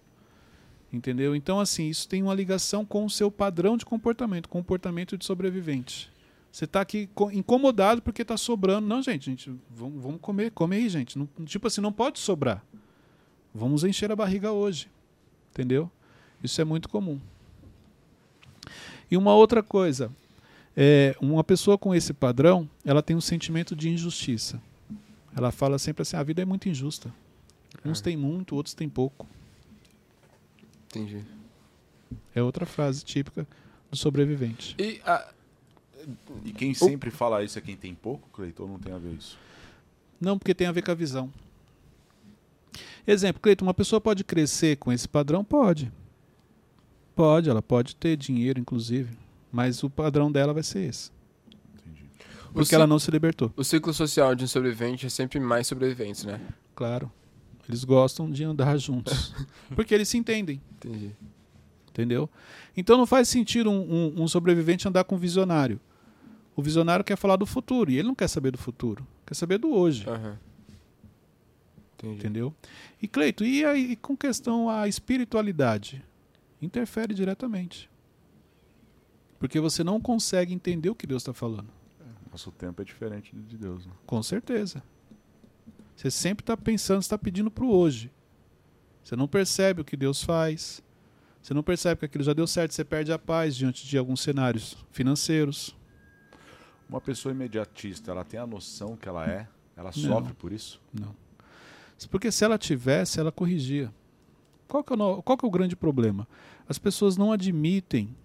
[0.92, 1.36] Entendeu?
[1.36, 6.10] Então, assim, isso tem uma ligação com o seu padrão de comportamento, comportamento de sobrevivente.
[6.58, 8.88] Você está aqui co- incomodado porque está sobrando.
[8.88, 11.16] Não, gente, gente, vamos, vamos comer, come aí, gente.
[11.16, 12.64] Não- tipo assim, não pode sobrar.
[13.54, 14.90] Vamos encher a barriga hoje.
[15.52, 15.88] Entendeu?
[16.44, 17.20] Isso é muito comum.
[19.12, 20.12] E uma outra coisa,
[20.76, 24.60] é, uma pessoa com esse padrão, ela tem um sentimento de injustiça.
[25.36, 27.14] Ela fala sempre assim: a vida é muito injusta.
[27.86, 28.04] Uns Ah.
[28.06, 29.28] têm muito, outros têm pouco.
[30.88, 31.24] Entendi.
[32.34, 33.48] É outra frase típica
[33.92, 34.76] do sobrevivente.
[34.80, 35.32] E a,
[36.46, 39.14] E quem sempre fala isso é quem tem pouco, Cleiton, ou não tem a ver
[39.14, 39.38] isso?
[40.20, 41.32] Não, porque tem a ver com a visão.
[43.06, 45.44] Exemplo, Cleiton, uma pessoa pode crescer com esse padrão?
[45.44, 45.92] Pode.
[47.16, 49.18] Pode, ela pode ter dinheiro, inclusive.
[49.52, 51.10] Mas o padrão dela vai ser esse.
[51.76, 52.04] Entendi.
[52.52, 53.52] Porque ci- ela não se libertou.
[53.56, 56.40] o ciclo social de um sobrevivente é sempre mais sobreviventes, né?
[56.76, 57.12] Claro.
[57.68, 59.34] Eles gostam de andar juntos.
[59.76, 60.62] porque eles se entendem.
[60.76, 61.12] Entendi.
[61.90, 62.30] Entendeu?
[62.76, 63.80] Então não faz sentido um,
[64.18, 65.80] um- um sobrevivente andar com um visionário.
[66.58, 69.60] O visionário quer falar do futuro e ele não quer saber do futuro, quer saber
[69.60, 70.08] do hoje.
[71.94, 72.16] Entendi.
[72.16, 72.54] Entendeu?
[73.00, 76.04] E Cleito, e aí com questão à espiritualidade?
[76.60, 77.88] Interfere diretamente.
[79.38, 81.70] Porque você não consegue entender o que Deus está falando.
[82.32, 83.94] Nosso tempo é diferente do de Deus, né?
[84.08, 84.82] Com certeza.
[85.96, 88.12] Você sempre está pensando, está pedindo para o hoje.
[89.04, 90.82] Você não percebe o que Deus faz.
[91.40, 92.74] Você não percebe que aquilo já deu certo.
[92.74, 95.77] Você perde a paz diante de alguns cenários financeiros.
[96.90, 99.48] Uma pessoa imediatista, ela tem a noção que ela é?
[99.76, 100.04] Ela Não.
[100.04, 100.82] sofre por isso?
[100.94, 101.14] Não.
[102.10, 103.92] Porque se ela tivesse, ela corrigia.
[104.68, 106.28] Qual que é o, qual que é o grande problema?
[106.70, 108.16] As pessoas não admitem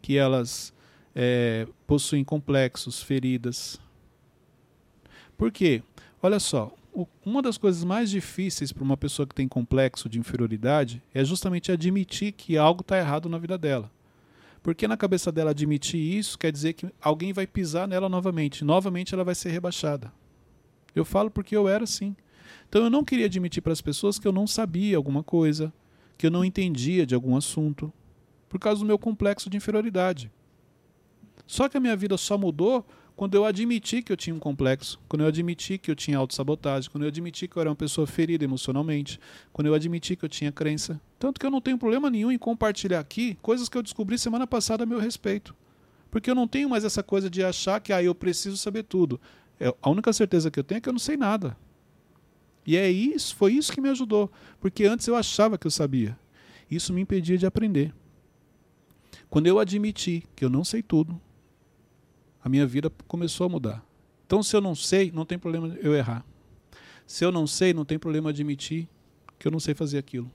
[0.00, 0.72] que elas
[1.14, 3.78] é, possuem complexos, feridas.
[5.36, 5.82] Por quê?
[6.22, 10.18] Olha só, o- uma das coisas mais difíceis para uma pessoa que tem complexo de
[10.18, 13.90] inferioridade é justamente admitir que algo está errado na vida dela.
[14.62, 18.64] Porque na cabeça dela admitir isso quer dizer que alguém vai pisar nela novamente.
[18.64, 20.12] Novamente ela vai ser rebaixada.
[20.94, 22.14] Eu falo porque eu era assim.
[22.68, 25.72] Então eu não queria admitir para as pessoas que eu não sabia alguma coisa,
[26.18, 27.92] que eu não entendia de algum assunto,
[28.48, 30.30] por causa do meu complexo de inferioridade.
[31.46, 32.86] Só que a minha vida só mudou
[33.20, 36.90] Quando eu admiti que eu tinha um complexo, quando eu admiti que eu tinha autossabotagem,
[36.90, 39.20] quando eu admiti que eu era uma pessoa ferida emocionalmente,
[39.52, 40.98] quando eu admiti que eu tinha crença.
[41.18, 44.46] Tanto que eu não tenho problema nenhum em compartilhar aqui coisas que eu descobri semana
[44.46, 45.54] passada a meu respeito.
[46.10, 49.20] Porque eu não tenho mais essa coisa de achar que ah, eu preciso saber tudo.
[49.60, 51.54] É, a única certeza que eu tenho é que eu não sei nada.
[52.66, 56.18] E é isso, foi isso que me ajudou, porque antes eu achava que eu sabia.
[56.70, 57.92] Isso me impedia de aprender.
[59.28, 61.20] Quando eu admiti que eu não sei tudo,
[62.42, 63.84] a minha vida começou a mudar.
[64.26, 66.24] Então, se eu não sei, não tem problema eu errar.
[67.06, 68.88] Se eu não sei, não tem problema admitir
[69.38, 70.30] que eu não sei fazer aquilo.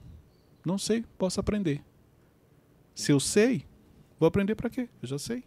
[0.65, 1.81] Não sei, posso aprender.
[2.93, 3.65] Se eu sei,
[4.19, 4.89] vou aprender para quê?
[5.01, 5.43] Eu já sei.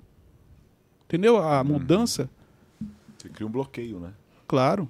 [1.05, 2.31] Entendeu a mudança?
[3.19, 4.15] Você cria um bloqueio, né?
[4.47, 4.89] Claro.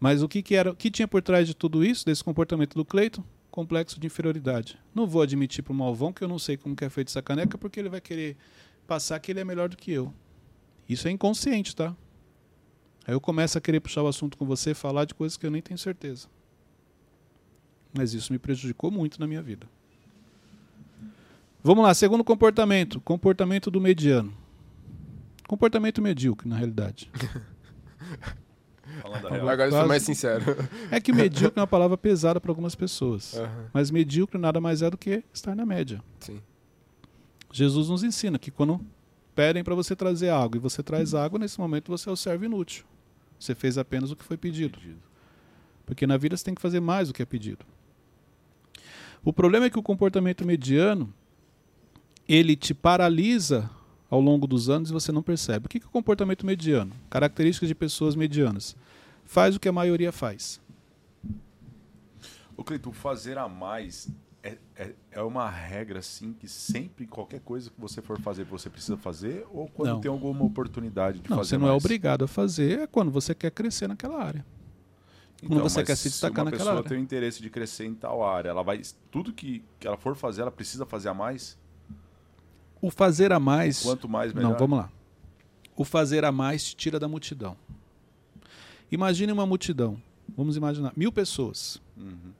[0.00, 2.74] Mas o que, que era, o que tinha por trás de tudo isso, desse comportamento
[2.74, 3.22] do Cleiton?
[3.50, 4.78] Complexo de inferioridade.
[4.94, 7.22] Não vou admitir para o Malvão que eu não sei como que é feito essa
[7.22, 8.36] caneca, porque ele vai querer
[8.86, 10.12] passar que ele é melhor do que eu.
[10.92, 11.96] Isso é inconsciente, tá?
[13.06, 15.50] Aí eu começo a querer puxar o assunto com você, falar de coisas que eu
[15.50, 16.28] nem tenho certeza.
[17.92, 19.66] Mas isso me prejudicou muito na minha vida.
[21.62, 24.32] Vamos lá, segundo comportamento, comportamento do mediano.
[25.46, 27.10] Comportamento medíocre, na realidade.
[29.04, 30.44] Agora eu sou mais sincero.
[30.90, 33.34] É que medíocre é uma palavra pesada para algumas pessoas.
[33.34, 36.02] Aham, Mas medíocre nada mais é do que estar na média.
[36.20, 36.40] Sim.
[37.50, 38.80] Jesus nos ensina que quando
[39.34, 42.44] pedem para você trazer água e você traz água, nesse momento você é o servo
[42.44, 42.84] inútil.
[43.38, 44.78] Você fez apenas o que foi pedido.
[45.84, 47.64] Porque na vida você tem que fazer mais do que é pedido.
[49.24, 51.12] O problema é que o comportamento mediano
[52.28, 53.68] ele te paralisa
[54.08, 55.66] ao longo dos anos e você não percebe.
[55.66, 56.92] O que é o comportamento mediano?
[57.08, 58.76] Características de pessoas medianas.
[59.24, 60.60] Faz o que a maioria faz.
[62.56, 64.08] Ô, Cleiton, fazer a mais
[64.42, 68.68] é, é, é uma regra, assim, que sempre, qualquer coisa que você for fazer, você
[68.68, 69.46] precisa fazer?
[69.50, 70.00] Ou quando Não.
[70.00, 71.84] tem alguma oportunidade de Não, fazer você não é mais?
[71.84, 74.44] obrigado a fazer é quando você quer crescer naquela área.
[75.46, 76.88] quando você quer se destacar uma naquela pessoa área.
[76.88, 80.16] tem o interesse de crescer em tal área, ela vai tudo que, que ela for
[80.16, 81.56] fazer, ela precisa fazer a mais.
[82.80, 83.80] O fazer a mais.
[83.82, 84.50] Quanto mais melhor.
[84.50, 84.90] Não, vamos lá.
[85.76, 87.56] O fazer a mais te tira da multidão.
[88.90, 90.02] Imagine uma multidão.
[90.36, 91.80] Vamos imaginar mil pessoas.
[91.96, 92.32] Uhum.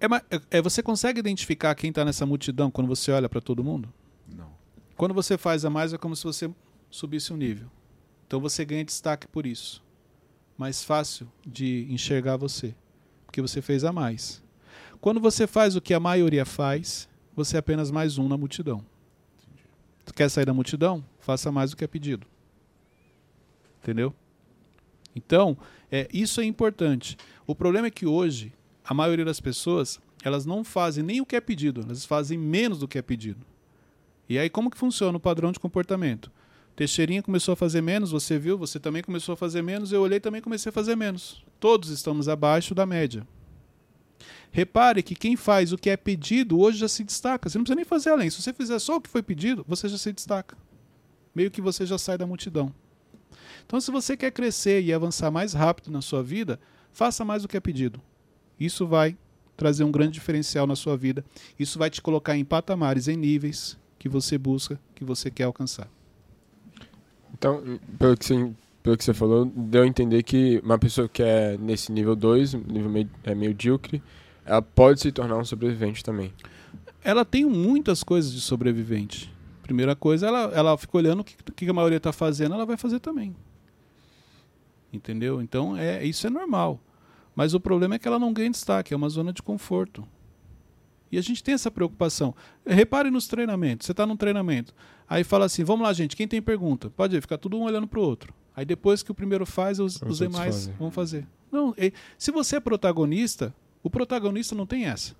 [0.00, 3.64] É, é- é, você consegue identificar quem está nessa multidão quando você olha para todo
[3.64, 3.92] mundo?
[4.28, 4.50] Não.
[4.96, 6.50] Quando você faz a mais é como se você
[6.90, 7.68] subisse um nível.
[8.26, 9.82] Então você ganha destaque por isso.
[10.58, 12.74] Mais fácil de enxergar você,
[13.26, 14.42] porque você fez a mais.
[15.00, 18.84] Quando você faz o que a maioria faz, você é apenas mais um na multidão.
[20.04, 21.04] Tu quer sair da multidão?
[21.18, 22.26] Faça mais do que é pedido.
[23.82, 24.14] Entendeu?
[25.14, 25.56] Então,
[25.90, 27.16] é, isso é importante.
[27.46, 28.52] O problema é que hoje,
[28.86, 32.78] a maioria das pessoas, elas não fazem nem o que é pedido, elas fazem menos
[32.78, 33.44] do que é pedido.
[34.28, 36.30] E aí, como que funciona o padrão de comportamento?
[36.76, 40.20] Teixeirinha começou a fazer menos, você viu, você também começou a fazer menos, eu olhei
[40.20, 41.44] também comecei a fazer menos.
[41.58, 43.26] Todos estamos abaixo da média.
[44.52, 47.48] Repare que quem faz o que é pedido hoje já se destaca.
[47.48, 48.30] Você não precisa nem fazer além.
[48.30, 50.56] Se você fizer só o que foi pedido, você já se destaca.
[51.34, 52.72] Meio que você já sai da multidão.
[53.66, 56.60] Então, se você quer crescer e avançar mais rápido na sua vida,
[56.92, 58.00] faça mais o que é pedido.
[58.58, 59.16] Isso vai
[59.56, 61.24] trazer um grande diferencial na sua vida.
[61.58, 65.88] Isso vai te colocar em patamares, em níveis que você busca, que você quer alcançar.
[67.32, 71.22] Então, pelo que, você, pelo que você falou, deu a entender que uma pessoa que
[71.22, 74.02] é nesse nível 2, nível me, é medíocre,
[74.44, 76.32] ela pode se tornar um sobrevivente também.
[77.02, 79.32] Ela tem muitas coisas de sobrevivente.
[79.62, 82.76] Primeira coisa, ela, ela fica olhando o que, que a maioria está fazendo, ela vai
[82.76, 83.34] fazer também.
[84.92, 85.42] Entendeu?
[85.42, 86.80] Então, é, isso é normal.
[87.36, 90.08] Mas o problema é que ela não ganha destaque, é uma zona de conforto.
[91.12, 92.34] E a gente tem essa preocupação.
[92.66, 93.86] Repare nos treinamentos.
[93.86, 94.74] Você está num treinamento.
[95.08, 96.90] Aí fala assim: vamos lá, gente, quem tem pergunta?
[96.90, 98.34] Pode ir, ficar todo um olhando para o outro.
[98.56, 100.74] Aí depois que o primeiro faz, os, Os demais fazem.
[100.78, 101.28] vão fazer.
[101.52, 101.74] Não,
[102.18, 105.12] se você é protagonista, o protagonista não tem essa.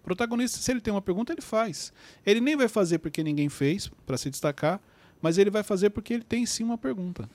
[0.00, 1.92] O protagonista, se ele tem uma pergunta, ele faz.
[2.24, 4.80] Ele nem vai fazer porque ninguém fez, para se destacar,
[5.20, 7.28] mas ele vai fazer porque ele tem sim uma pergunta.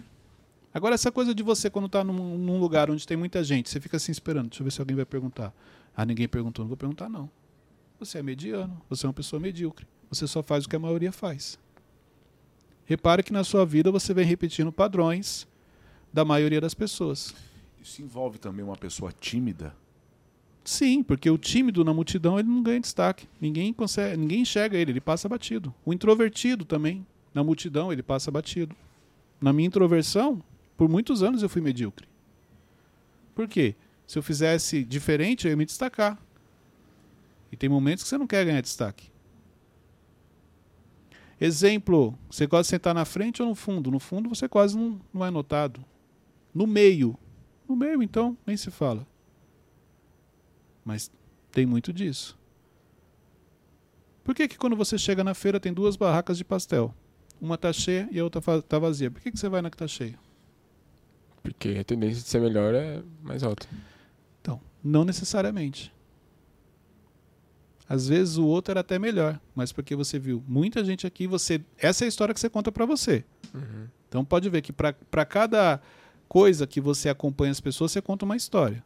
[0.73, 3.79] Agora, essa coisa de você, quando está num, num lugar onde tem muita gente, você
[3.79, 5.53] fica assim esperando, deixa eu ver se alguém vai perguntar.
[5.95, 7.29] Ah, ninguém perguntou, não vou perguntar, não.
[7.99, 9.85] Você é mediano, você é uma pessoa medíocre.
[10.09, 11.59] Você só faz o que a maioria faz.
[12.85, 15.47] Repare que na sua vida você vem repetindo padrões
[16.11, 17.33] da maioria das pessoas.
[17.81, 19.75] Isso envolve também uma pessoa tímida.
[20.63, 23.27] Sim, porque o tímido na multidão ele não ganha destaque.
[23.39, 25.73] Ninguém consegue, ninguém enxerga ele, ele passa batido.
[25.85, 28.75] O introvertido também, na multidão ele passa batido.
[29.41, 30.41] Na minha introversão,
[30.83, 32.09] por muitos anos eu fui medíocre.
[33.33, 33.73] Por quê?
[34.05, 36.21] Se eu fizesse diferente, eu ia me destacar.
[37.49, 39.09] E tem momentos que você não quer ganhar destaque.
[41.39, 43.89] Exemplo, você gosta de sentar na frente ou no fundo?
[43.89, 45.85] No fundo você quase não, não é notado.
[46.53, 47.17] No meio.
[47.65, 49.07] No meio, então, nem se fala.
[50.83, 51.09] Mas
[51.49, 52.37] tem muito disso.
[54.21, 56.93] Por que, que quando você chega na feira tem duas barracas de pastel?
[57.39, 59.09] Uma tá cheia e a outra tá vazia.
[59.09, 60.19] Por que, que você vai na que tá cheia?
[61.43, 63.67] Porque a tendência de ser melhor é mais alta.
[64.41, 65.93] Então, não necessariamente.
[67.87, 71.61] Às vezes o outro era até melhor, mas porque você viu muita gente aqui, você
[71.77, 73.25] essa é a história que você conta para você.
[73.53, 73.87] Uhum.
[74.07, 75.81] Então pode ver que para cada
[76.27, 78.83] coisa que você acompanha as pessoas, você conta uma história.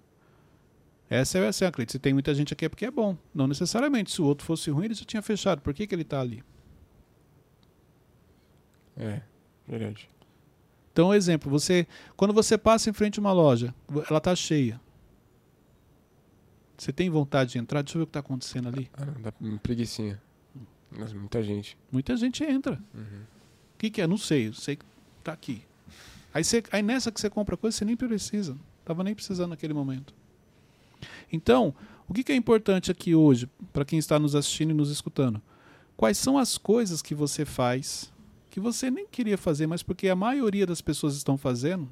[1.10, 1.94] Essa é, é a crítica.
[1.94, 3.16] Se tem muita gente aqui é porque é bom.
[3.34, 4.12] Não necessariamente.
[4.12, 5.62] Se o outro fosse ruim, ele já tinha fechado.
[5.62, 6.44] Por que, que ele está ali?
[8.98, 9.22] É,
[9.68, 10.10] verdade.
[10.98, 13.72] Então, exemplo, você quando você passa em frente a uma loja,
[14.10, 14.82] ela está cheia.
[16.76, 17.84] Você tem vontade de entrar?
[17.84, 18.90] Deixa eu ver o que está acontecendo ali.
[18.96, 20.20] Ah, dá uma preguiçinha.
[20.90, 21.78] Mas muita gente.
[21.92, 22.82] Muita gente entra.
[22.96, 23.22] Uhum.
[23.76, 24.08] O que, que é?
[24.08, 24.48] Não sei.
[24.48, 24.86] Eu sei que
[25.20, 25.62] está aqui.
[26.34, 28.58] Aí, você, aí nessa que você compra coisa, você nem precisa.
[28.84, 30.16] Tava nem precisando naquele momento.
[31.32, 31.76] Então,
[32.08, 35.40] o que, que é importante aqui hoje, para quem está nos assistindo e nos escutando?
[35.96, 38.12] Quais são as coisas que você faz
[38.58, 41.88] que você nem queria fazer, mas porque a maioria das pessoas estão fazendo,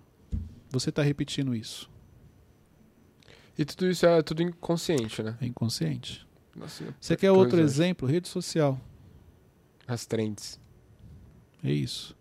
[0.71, 1.87] você está repetindo isso.
[3.55, 5.37] E tudo isso é tudo inconsciente, né?
[5.39, 6.27] É inconsciente.
[6.55, 8.07] Nossa, você quer outro exemplo?
[8.07, 8.81] Rede social.
[9.87, 10.59] As trends.
[11.63, 12.17] É isso.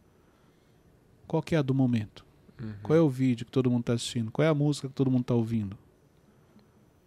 [1.26, 2.22] Qual que é a do momento?
[2.60, 2.74] Uhum.
[2.82, 4.30] Qual é o vídeo que todo mundo está assistindo?
[4.30, 5.78] Qual é a música que todo mundo está ouvindo?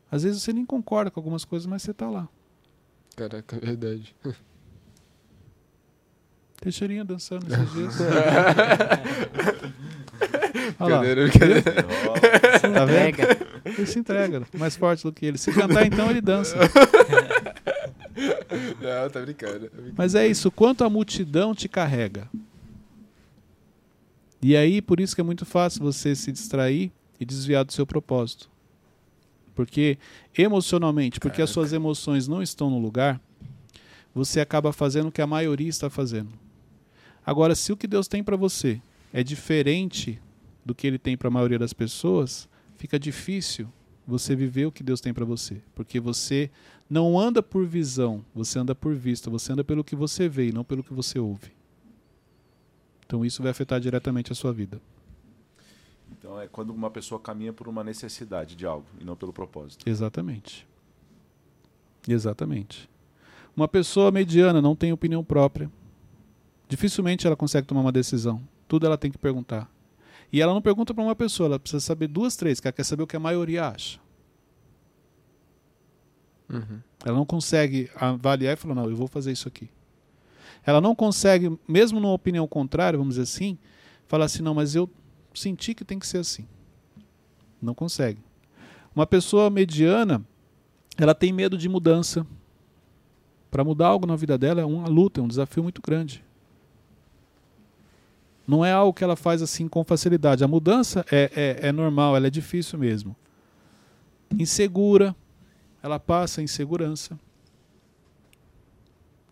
[0.10, 2.28] Às vezes você nem concorda com algumas coisas, mas você está lá.
[3.16, 4.16] Caraca, é verdade.
[6.60, 7.96] Teixeirinha dançando esses dias.
[10.80, 11.02] Olha lá.
[11.02, 11.62] Brincadeira.
[12.60, 13.10] Se Tá vendo?
[13.10, 13.38] entrega.
[13.66, 15.38] Ele se entrega, mais forte do que ele.
[15.38, 16.56] Se cantar, então, ele dança.
[18.82, 19.70] Não, tá brincando.
[19.70, 19.94] tá brincando.
[19.96, 22.28] Mas é isso, quanto a multidão te carrega.
[24.42, 27.86] E aí, por isso que é muito fácil você se distrair e desviar do seu
[27.86, 28.50] propósito.
[29.56, 29.98] Porque
[30.38, 33.20] emocionalmente, porque as suas emoções não estão no lugar,
[34.14, 36.30] você acaba fazendo o que a maioria está fazendo.
[37.28, 40.18] Agora, se o que Deus tem para você é diferente
[40.66, 43.68] do que ele tem para a maioria das pessoas, fica difícil
[44.08, 46.50] você viver o que Deus tem para você, porque você
[46.90, 50.52] não anda por visão, você anda por vista, você anda pelo que você vê e
[50.54, 51.52] não pelo que você ouve.
[53.06, 54.80] Então isso vai afetar diretamente a sua vida.
[56.10, 59.84] Então é quando uma pessoa caminha por uma necessidade de algo e não pelo propósito.
[59.86, 60.66] Exatamente.
[62.08, 62.90] Exatamente.
[63.54, 65.70] Uma pessoa mediana não tem opinião própria.
[66.68, 68.42] Dificilmente ela consegue tomar uma decisão.
[68.68, 69.70] Tudo ela tem que perguntar.
[70.32, 72.84] E ela não pergunta para uma pessoa, ela precisa saber duas, três, que ela quer
[72.84, 74.00] saber o que a maioria acha.
[76.50, 76.80] Uhum.
[77.06, 79.70] Ela não consegue avaliar e falar, não, eu vou fazer isso aqui.
[80.66, 83.58] Ela não consegue, mesmo numa opinião contrária, vamos dizer assim,
[84.06, 84.90] falar assim, não, mas eu
[85.34, 86.46] senti que tem que ser assim.
[87.62, 88.20] Não consegue.
[88.94, 90.26] Uma pessoa mediana,
[90.98, 92.28] ela tem medo de mudança.
[93.50, 96.24] Para mudar algo na vida dela é uma luta, é um desafio muito grande.
[98.48, 100.44] Não é algo que ela faz assim com facilidade.
[100.44, 103.14] A mudança é, é, é normal, ela é difícil mesmo.
[104.40, 105.14] Insegura,
[105.84, 107.20] ela passa insegurança.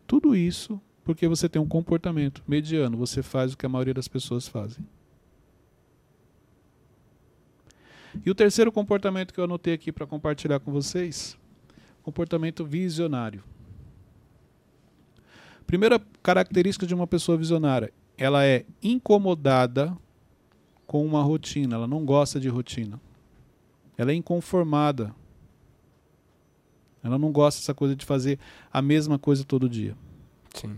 [0.06, 4.08] Tudo isso porque você tem um comportamento mediano, você faz o que a maioria das
[4.08, 4.84] pessoas fazem.
[8.26, 11.38] E o terceiro comportamento que eu anotei aqui para compartilhar com vocês,
[12.02, 13.44] comportamento visionário.
[15.68, 19.96] Primeira característica de uma pessoa visionária, ela é incomodada
[20.88, 23.00] com uma rotina, ela não gosta de rotina.
[23.98, 25.16] Ela é inconformada.
[27.04, 28.40] Ela não gosta dessa coisa de fazer
[28.72, 29.96] a mesma coisa todo dia.
[30.54, 30.78] Sim.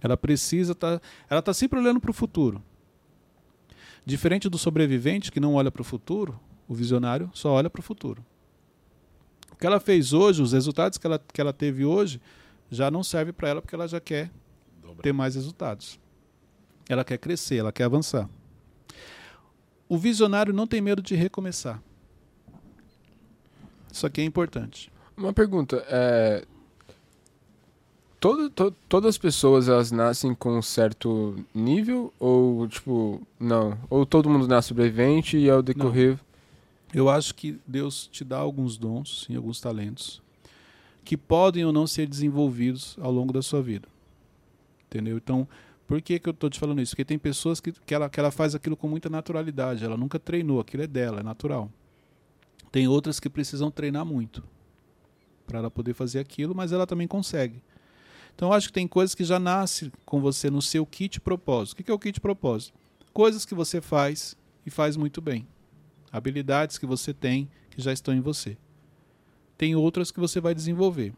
[0.00, 0.98] Ela precisa estar.
[0.98, 2.62] Tá, ela está sempre olhando para o futuro.
[4.04, 7.82] Diferente do sobrevivente que não olha para o futuro, o visionário só olha para o
[7.82, 8.24] futuro.
[9.52, 12.20] O que ela fez hoje, os resultados que ela, que ela teve hoje,
[12.70, 14.30] já não serve para ela porque ela já quer
[14.80, 15.02] Dobra.
[15.02, 15.98] ter mais resultados.
[16.88, 18.28] Ela quer crescer, ela quer avançar.
[19.88, 21.82] O visionário não tem medo de recomeçar.
[23.92, 24.90] Isso aqui é importante.
[25.16, 26.44] Uma pergunta, é...
[28.20, 32.12] Todo, to- todas as pessoas, elas nascem com um certo nível?
[32.18, 33.78] Ou, tipo, não?
[33.88, 36.18] Ou todo mundo nasce sobrevivente e ao decorrer...
[36.94, 40.22] Eu acho que Deus te dá alguns dons e alguns talentos
[41.04, 43.86] que podem ou não ser desenvolvidos ao longo da sua vida.
[44.86, 45.18] Entendeu?
[45.18, 45.46] Então,
[45.88, 46.92] por que, que eu estou te falando isso?
[46.92, 50.18] Porque tem pessoas que, que, ela, que ela faz aquilo com muita naturalidade, ela nunca
[50.18, 51.72] treinou, aquilo é dela, é natural.
[52.70, 54.44] Tem outras que precisam treinar muito
[55.46, 57.62] para ela poder fazer aquilo, mas ela também consegue.
[58.34, 61.72] Então acho que tem coisas que já nascem com você no seu kit propósito.
[61.72, 62.74] O que que é o kit propósito?
[63.10, 65.48] Coisas que você faz e faz muito bem.
[66.12, 68.58] Habilidades que você tem que já estão em você.
[69.56, 71.14] Tem outras que você vai desenvolver.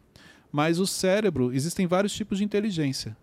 [0.49, 3.17] Mas o cérebro, existem vários tipos de inteligência.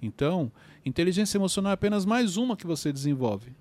[0.00, 0.50] Então,
[0.84, 3.52] inteligência emocional é apenas mais uma que você desenvolve.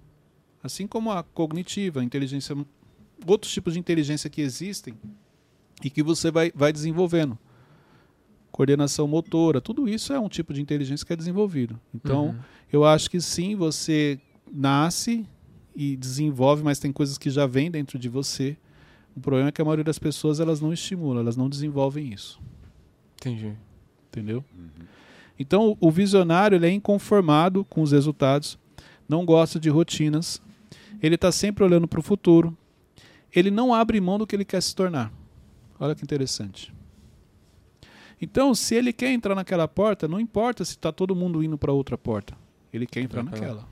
[0.63, 2.56] Assim como a cognitiva, a inteligência,
[3.26, 4.93] outros tipos de inteligência que existem
[5.84, 7.38] e que você vai, vai desenvolvendo.
[8.52, 11.80] Coordenação motora, tudo isso é um tipo de inteligência que é desenvolvido.
[11.93, 12.36] Então, Uhum.
[12.71, 14.19] eu acho que sim, você
[14.52, 15.26] nasce
[15.76, 18.58] e desenvolve, mas tem coisas que já vêm dentro de você.
[19.15, 22.39] O problema é que a maioria das pessoas elas não estimulam, elas não desenvolvem isso,
[23.15, 23.54] Entendi.
[24.10, 24.43] entendeu?
[25.39, 28.58] Então, o- visionário ele é inconformado com os resultados,
[29.08, 30.41] não gosta de rotinas,
[31.02, 32.58] ele está sempre olhando para o futuro,
[33.34, 35.12] ele não abre mão do que ele quer se tornar.
[35.80, 36.73] Olha que interessante.
[38.19, 41.71] Então, se ele quer entrar naquela porta, não importa se está todo mundo indo para
[41.71, 42.36] outra porta,
[42.73, 43.30] ele quer entrar lá.
[43.30, 43.67] naquela.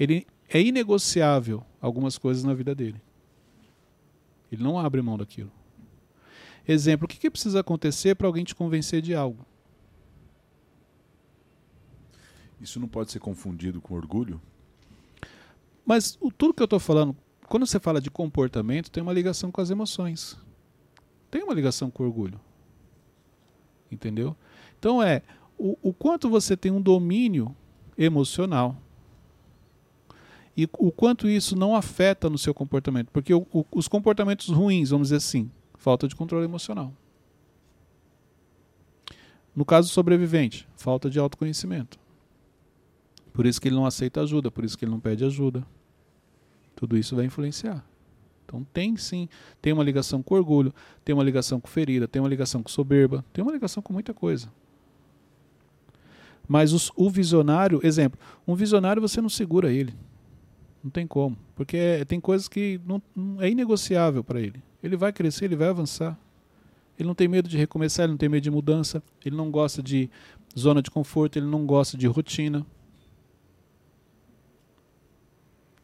[0.00, 3.00] Ele é inegociável algumas coisas na vida dele.
[4.50, 5.52] Ele não abre mão daquilo.
[6.66, 9.44] Exemplo, o que, que precisa acontecer para alguém te convencer de algo?
[12.60, 14.40] Isso não pode ser confundido com orgulho?
[15.84, 17.14] Mas o, tudo que eu estou falando,
[17.48, 20.38] quando você fala de comportamento, tem uma ligação com as emoções.
[21.30, 22.40] Tem uma ligação com o orgulho.
[23.90, 24.34] Entendeu?
[24.78, 25.22] Então é
[25.58, 27.54] o, o quanto você tem um domínio
[27.98, 28.76] emocional
[30.56, 33.10] e o quanto isso não afeta no seu comportamento.
[33.10, 36.92] Porque o- o- os comportamentos ruins, vamos dizer assim, falta de controle emocional.
[39.54, 41.98] No caso do sobrevivente, falta de autoconhecimento.
[43.34, 45.66] Por isso que ele não aceita ajuda, por isso que ele não pede ajuda.
[46.74, 47.84] Tudo isso vai influenciar.
[48.46, 49.28] Então tem sim,
[49.60, 50.72] tem uma ligação com orgulho,
[51.04, 54.14] tem uma ligação com ferida, tem uma ligação com soberba, tem uma ligação com muita
[54.14, 54.48] coisa.
[56.46, 59.94] Mas os- o visionário, exemplo, um visionário você não segura ele.
[60.82, 61.36] Não tem como.
[61.56, 64.62] Porque é- tem coisas que não, não- é inegociável para ele.
[64.82, 66.18] Ele vai crescer, ele vai avançar.
[66.98, 69.82] Ele não tem medo de recomeçar, ele não tem medo de mudança, ele não gosta
[69.82, 70.08] de
[70.56, 72.64] zona de conforto, ele não gosta de rotina.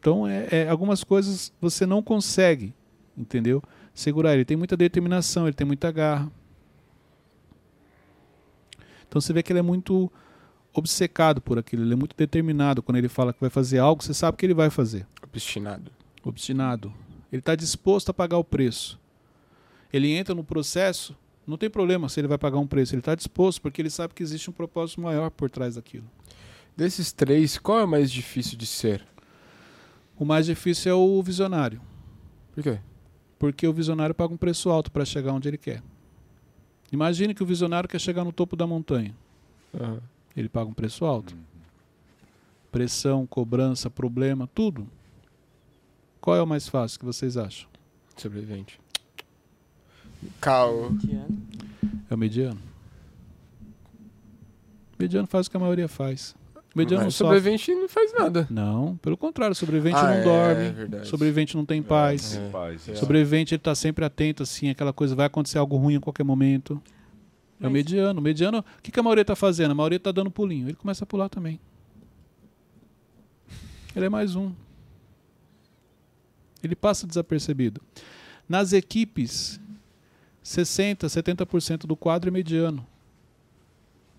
[0.01, 2.73] Então, é, é, algumas coisas você não consegue,
[3.15, 3.61] entendeu?
[3.93, 4.33] Segurar.
[4.33, 6.31] Ele tem muita determinação, ele tem muita garra.
[9.07, 10.11] Então, você vê que ele é muito
[10.73, 12.81] obcecado por aquilo, ele é muito determinado.
[12.81, 15.05] Quando ele fala que vai fazer algo, você sabe que ele vai fazer.
[15.21, 15.91] Obstinado.
[16.23, 16.91] Obstinado.
[17.31, 18.99] Ele está disposto a pagar o preço.
[19.93, 22.95] Ele entra no processo, não tem problema se ele vai pagar um preço.
[22.95, 26.09] Ele está disposto porque ele sabe que existe um propósito maior por trás daquilo.
[26.75, 29.10] Desses três, qual é o mais difícil de ser?
[30.21, 31.81] O mais difícil é o visionário.
[32.53, 32.79] Por quê?
[33.41, 35.81] porque o visionário paga um preço alto para chegar onde ele quer.
[36.91, 39.15] Imagine que o visionário quer chegar no topo da montanha.
[39.73, 39.99] Aham.
[40.37, 41.35] Ele paga um preço alto.
[42.71, 44.87] Pressão, cobrança, problema, tudo.
[46.21, 47.67] Qual é o mais fácil que vocês acham?
[48.15, 48.79] Sobrevivente.
[50.39, 50.91] Cal.
[52.11, 52.61] É o mediano.
[54.93, 56.35] O mediano faz o que a maioria faz.
[56.73, 57.35] O mediano não Mas sofre.
[57.37, 58.47] sobrevivente não faz nada.
[58.49, 60.63] Não, pelo contrário, o sobrevivente Ah, não é, dorme.
[60.67, 61.07] é verdade.
[61.07, 62.21] sobrevivente não tem paz.
[62.21, 62.49] Sem É.
[62.49, 62.87] paz.
[62.87, 62.95] É.
[62.95, 66.81] Sobrevivente ele está sempre atento, assim, aquela coisa, vai acontecer algo ruim a qualquer momento.
[67.59, 68.19] É o Mas- mediano.
[68.19, 69.71] O mediano, o que, que a maioria está fazendo?
[69.71, 70.67] A maioria está dando pulinho.
[70.67, 71.59] Ele começa a pular também.
[73.93, 74.53] Ele é mais um.
[76.63, 77.81] Ele passa desapercebido.
[78.47, 79.59] Nas equipes,
[80.43, 82.85] 60%, 70% do quadro é mediano.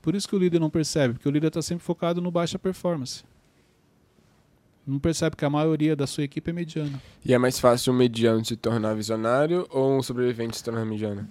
[0.02, 2.58] Por isso que o líder não percebe, porque o líder está sempre focado no baixa
[2.58, 3.24] performance.
[4.84, 7.00] Não percebe que a maioria da sua equipe é mediana.
[7.24, 11.28] E é mais fácil um mediano se tornar visionário ou um sobrevivente se tornar mediano?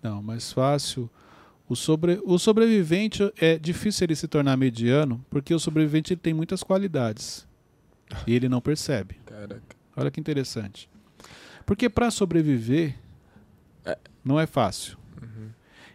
[0.00, 1.10] Não, mais fácil.
[1.68, 6.32] O, sobre, o sobrevivente é difícil ele se tornar mediano, porque o sobrevivente ele tem
[6.32, 7.46] muitas qualidades.
[8.26, 9.16] E ele não percebe.
[9.26, 9.60] Caraca.
[9.96, 10.88] Olha que interessante.
[11.66, 12.94] Porque para sobreviver
[13.84, 13.98] É.
[14.24, 14.96] não é fácil.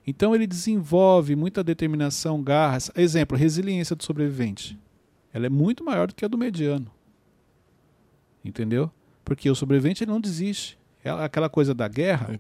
[0.08, 2.90] Então ele desenvolve muita determinação, garras.
[2.96, 4.80] Exemplo, resiliência do sobrevivente.
[5.34, 6.90] Ela é muito maior do que a do mediano.
[8.44, 8.90] Entendeu?
[9.26, 10.80] Porque o sobrevivente ele não desiste.
[11.04, 12.38] É aquela coisa da guerra,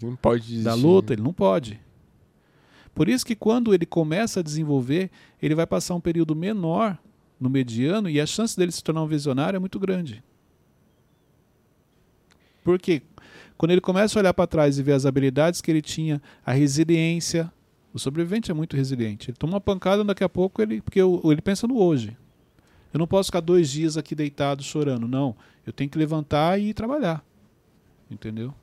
[0.48, 0.63] desistir.
[0.63, 1.79] da luta, ele não pode.
[2.96, 6.98] Por isso que quando ele começa a desenvolver, ele vai passar um período menor
[7.39, 10.23] no mediano e a chance dele se tornar um visionário é muito grande.
[12.63, 13.02] Porque
[13.58, 16.52] quando ele começa a olhar para trás e ver as habilidades que ele tinha, a
[16.54, 17.52] resiliência,
[17.94, 19.29] o sobrevivente é muito resiliente.
[19.29, 22.15] Ele toma uma pancada daqui a pouco ele, porque ele pensa no hoje.
[22.94, 25.35] Eu não posso ficar dois dias aqui deitado chorando, não.
[25.65, 27.23] Eu tenho que levantar e ir trabalhar.
[28.10, 28.54] Entendeu?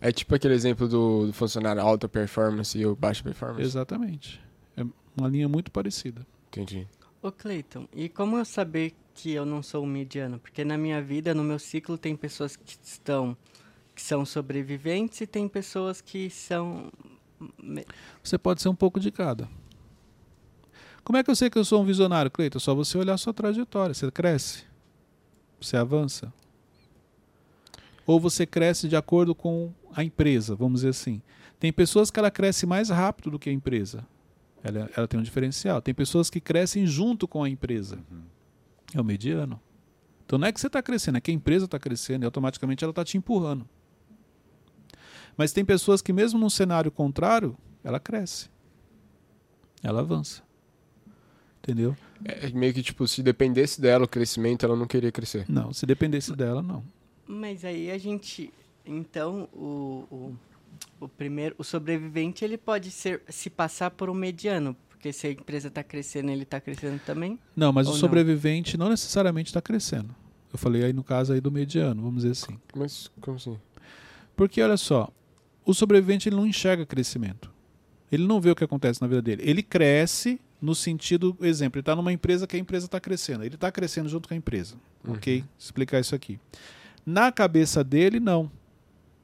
[0.00, 3.62] É tipo aquele exemplo do, do funcionário alta performance e o baixa performance.
[3.62, 4.40] Exatamente.
[5.16, 6.26] Uma linha muito parecida.
[6.48, 6.86] Entendi.
[7.22, 10.38] Ô Cleiton, e como eu saber que eu não sou um mediano?
[10.38, 13.36] Porque na minha vida, no meu ciclo, tem pessoas que estão
[13.94, 16.92] que são sobreviventes e tem pessoas que são
[18.22, 19.48] Você pode ser um pouco de cada.
[21.02, 22.56] Como é que eu sei que eu sou um visionário, Cleiton?
[22.56, 23.94] É só você olhar a sua trajetória.
[23.94, 24.64] Você cresce.
[25.60, 26.32] Você avança.
[28.06, 31.22] Ou você cresce de acordo com a empresa, vamos dizer assim.
[31.58, 34.06] Tem pessoas que ela cresce mais rápido do que a empresa.
[34.62, 35.80] Ela, ela tem um diferencial.
[35.80, 37.98] Tem pessoas que crescem junto com a empresa.
[38.94, 39.60] É o mediano.
[40.26, 42.82] Então não é que você está crescendo, é que a empresa está crescendo e automaticamente
[42.82, 43.68] ela está te empurrando.
[45.36, 48.48] Mas tem pessoas que, mesmo num cenário contrário, ela cresce.
[49.82, 50.42] Ela avança.
[51.62, 51.96] Entendeu?
[52.24, 55.46] É meio que, tipo, se dependesse dela o crescimento, ela não queria crescer.
[55.48, 56.84] Não, se dependesse dela, não.
[57.26, 58.52] Mas aí a gente.
[58.84, 60.36] Então, o, o,
[61.00, 61.54] o primeiro.
[61.58, 64.76] O sobrevivente ele pode ser se passar por um mediano.
[64.88, 67.38] Porque se a empresa está crescendo, ele está crescendo também.
[67.54, 67.98] Não, mas o não?
[67.98, 70.14] sobrevivente não necessariamente está crescendo.
[70.52, 72.58] Eu falei aí no caso aí do mediano, vamos dizer assim.
[72.74, 73.58] Mas como assim?
[74.36, 75.10] Porque olha só,
[75.64, 77.52] o sobrevivente ele não enxerga crescimento.
[78.10, 79.42] Ele não vê o que acontece na vida dele.
[79.44, 83.44] Ele cresce no sentido, exemplo, ele está numa empresa que a empresa está crescendo.
[83.44, 84.76] Ele está crescendo junto com a empresa.
[85.06, 85.44] Ok?
[85.58, 86.38] Explicar isso aqui.
[87.04, 88.50] Na cabeça dele, não.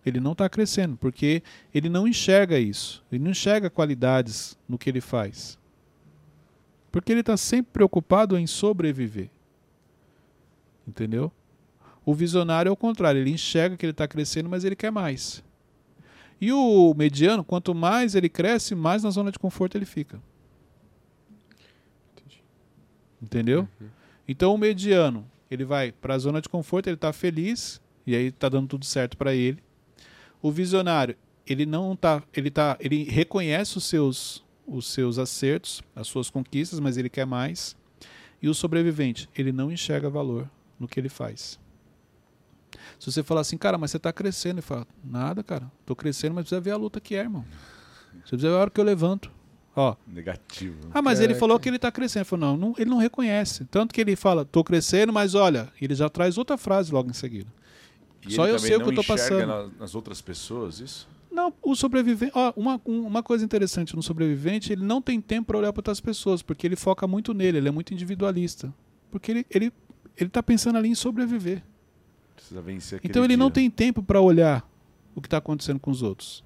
[0.05, 1.43] Ele não está crescendo, porque
[1.74, 3.05] ele não enxerga isso.
[3.11, 5.59] Ele não enxerga qualidades no que ele faz.
[6.91, 9.30] Porque ele está sempre preocupado em sobreviver.
[10.86, 11.30] Entendeu?
[12.05, 15.45] O visionário é o contrário, ele enxerga que ele está crescendo, mas ele quer mais.
[16.41, 20.20] E o mediano, quanto mais ele cresce, mais na zona de conforto ele fica.
[22.16, 22.43] Entendi.
[23.20, 23.68] Entendeu?
[24.26, 28.26] Então o mediano, ele vai para a zona de conforto, ele está feliz e aí
[28.26, 29.62] está dando tudo certo para ele.
[30.41, 31.14] O visionário,
[31.47, 36.78] ele não tá, ele tá, ele reconhece os seus os seus acertos, as suas conquistas,
[36.78, 37.76] mas ele quer mais.
[38.41, 41.59] E o sobrevivente, ele não enxerga valor no que ele faz.
[42.98, 46.34] Se você falar assim, cara, mas você está crescendo, ele fala, nada, cara, tô crescendo,
[46.34, 47.44] mas precisa ver a luta que é, irmão.
[48.24, 49.30] Você precisa ver a hora que eu levanto.
[49.76, 50.76] Ó, Negativo.
[50.92, 52.22] ah, mas ele falou que ele está crescendo.
[52.22, 53.64] Ele falou, não, não, ele não reconhece.
[53.66, 57.12] Tanto que ele fala, tô crescendo, mas olha, ele já traz outra frase logo em
[57.14, 57.46] seguida.
[58.26, 59.46] E Só ele eu sei o que eu tô enxerga passando.
[59.46, 61.08] na- nas outras pessoas, isso?
[61.30, 62.32] Não, o sobrevivente.
[62.34, 65.80] Ó, uma, um- uma coisa interessante no sobrevivente, ele não tem tempo para olhar para
[65.80, 68.74] outras pessoas, porque ele foca muito nele, ele é muito individualista.
[69.10, 69.72] Porque ele, ele,
[70.16, 71.62] ele tá pensando ali em sobreviver.
[72.41, 73.55] Precisa vencer aquele Então ele não dia.
[73.55, 74.66] tem tempo para olhar
[75.14, 76.43] o que está acontecendo com os outros.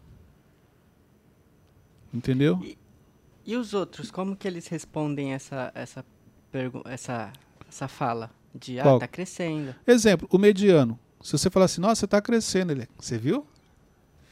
[2.12, 2.60] Entendeu?
[3.46, 6.04] E os outros, como que eles respondem essa essa
[6.84, 7.32] essa
[7.68, 8.98] essa fala de ah, Qual?
[8.98, 9.74] tá crescendo.
[9.86, 10.98] Exemplo, o mediano.
[11.22, 12.88] Se você falar assim, nossa, você tá crescendo, ele.
[12.98, 13.46] Você viu?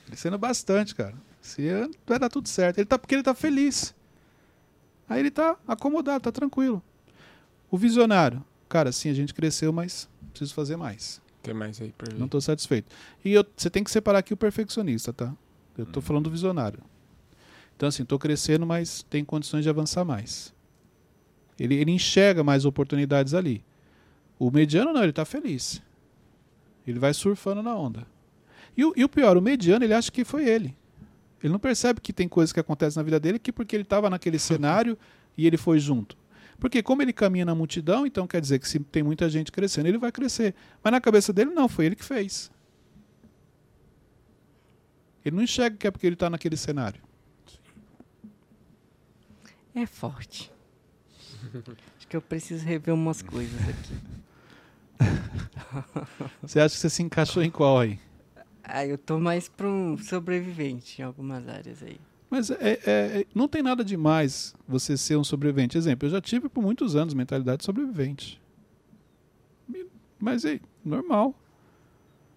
[0.07, 1.15] Crescendo bastante, cara.
[1.41, 2.79] Você vai dar tudo certo.
[2.79, 3.95] Ele tá porque ele tá feliz.
[5.09, 6.83] Aí ele tá acomodado, tá tranquilo.
[7.71, 11.21] O visionário, cara, sim, a gente cresceu, mas preciso fazer mais.
[11.43, 12.18] Tem mais aí pra ver.
[12.18, 12.95] Não tô satisfeito.
[13.24, 15.34] E eu- você tem que separar aqui o perfeccionista, tá?
[15.76, 16.03] Eu tô Uhum.
[16.07, 16.78] falando do visionário.
[17.76, 20.55] Então, assim, tô crescendo, mas tem condições de avançar mais.
[21.59, 23.64] Ele, ele enxerga mais oportunidades ali.
[24.38, 25.82] O mediano não, ele tá feliz.
[26.86, 28.07] Ele vai surfando na onda.
[28.76, 30.76] E o, e o pior, o mediano, ele acha que foi ele.
[31.43, 34.09] Ele não percebe que tem coisas que acontecem na vida dele que porque ele estava
[34.09, 34.97] naquele cenário
[35.36, 36.16] e ele foi junto.
[36.59, 39.89] Porque como ele caminha na multidão, então quer dizer que se tem muita gente crescendo,
[39.89, 40.55] ele vai crescer.
[40.83, 42.51] Mas na cabeça dele, não, foi ele que fez.
[45.25, 47.01] Ele não enxerga que é porque ele está naquele cenário.
[49.75, 50.53] É forte.
[51.97, 53.95] Acho que eu preciso rever umas coisas aqui.
[56.43, 57.99] Você acha que você se encaixou em qual aí?
[58.63, 61.99] Ah, eu tô mais pra um sobrevivente em algumas áreas aí.
[62.33, 62.80] Mas é, é-
[63.20, 65.76] é- não tem nada demais você ser um sobrevivente.
[65.76, 68.41] Exemplo, eu já tive por muitos anos mentalidade de sobrevivente.
[70.18, 71.39] Mas é normal.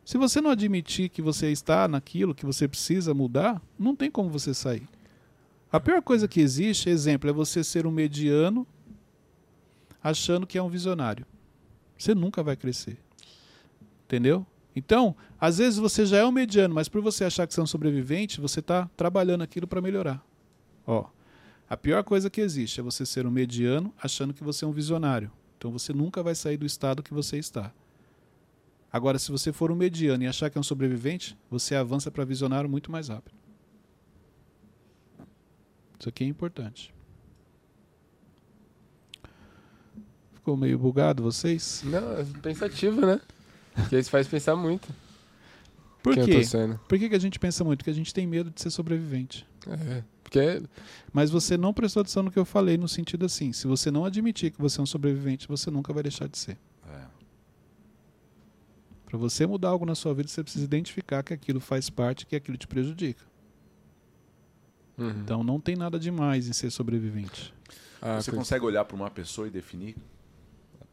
[0.03, 4.29] Se você não admitir que você está naquilo, que você precisa mudar, não tem como
[4.29, 4.85] você sair.
[5.71, 8.67] A pior coisa que existe, exemplo, é você ser um mediano
[10.03, 11.25] achando que é um visionário.
[11.97, 12.97] Você nunca vai crescer.
[14.03, 14.45] Entendeu?
[14.76, 17.63] Então, às vezes você já é um mediano, mas por você achar que você é
[17.63, 20.23] um sobrevivente, você está trabalhando aquilo para melhorar.
[20.86, 21.05] Ó,
[21.69, 24.71] a pior coisa que existe é você ser um mediano achando que você é um
[24.71, 25.32] visionário.
[25.57, 27.71] Então você nunca vai sair do estado que você está.
[28.91, 32.23] Agora, se você for um mediano e achar que é um sobrevivente, você avança para
[32.23, 33.36] visionário muito mais rápido.
[35.99, 36.93] Isso aqui é importante.
[40.34, 41.82] Ficou meio bugado vocês?
[41.86, 43.19] Não, é pensativo, né?
[43.76, 44.88] Porque isso faz pensar muito.
[46.01, 46.32] Por quem quê?
[46.32, 46.80] eu tô sendo.
[46.88, 47.80] Por que, que a gente pensa muito?
[47.80, 49.45] Porque a gente tem medo de ser sobrevivente.
[49.67, 50.03] É.
[50.30, 50.61] que é.
[51.11, 54.05] Mas você não prestou atenção no que eu falei, no sentido assim: se você não
[54.05, 56.57] admitir que você é um sobrevivente, você nunca vai deixar de ser.
[56.88, 57.05] É.
[59.05, 62.36] Para você mudar algo na sua vida, você precisa identificar que aquilo faz parte, que
[62.36, 63.23] aquilo te prejudica.
[64.97, 65.09] Uhum.
[65.09, 67.53] Então não tem nada demais em ser sobrevivente.
[68.01, 69.95] Ah, Você consegue olhar para uma pessoa e definir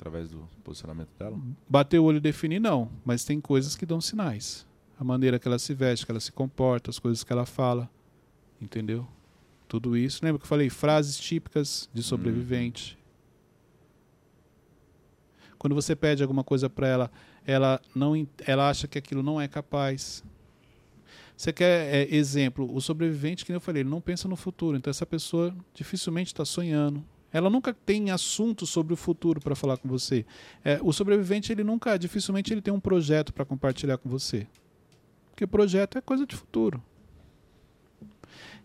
[0.03, 1.39] através do posicionamento dela?
[1.69, 2.91] Bater o olho e definir, não.
[3.05, 4.67] Mas tem coisas que dão sinais.
[4.99, 7.89] A maneira que ela se veste, que ela se comporta, as coisas que ela fala.
[8.61, 9.07] Entendeu?
[9.69, 10.25] Tudo isso.
[10.25, 10.69] Lembra que eu falei?
[10.69, 12.99] Frases típicas de sobrevivente.
[15.57, 17.11] Quando você pede alguma coisa para ela,
[17.47, 20.25] ela, não, ela acha que aquilo não é capaz.
[21.37, 22.69] Você quer é, exemplo?
[22.75, 24.77] O sobrevivente, que eu falei, ele não pensa no futuro.
[24.77, 27.05] Então essa pessoa dificilmente está sonhando.
[27.33, 30.27] Ela nunca tem assunto sobre o futuro para falar com você.
[30.63, 34.47] É, o sobrevivente, ele nunca, dificilmente ele tem um projeto para compartilhar com você.
[35.31, 36.83] Porque projeto é coisa de futuro.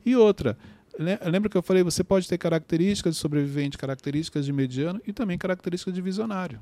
[0.05, 0.57] E outra,
[0.99, 5.13] le- lembra que eu falei, você pode ter características de sobrevivente, características de mediano e
[5.13, 6.61] também características de visionário.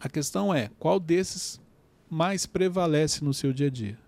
[0.00, 1.60] A questão é, qual desses
[2.08, 3.98] mais prevalece no seu dia a dia?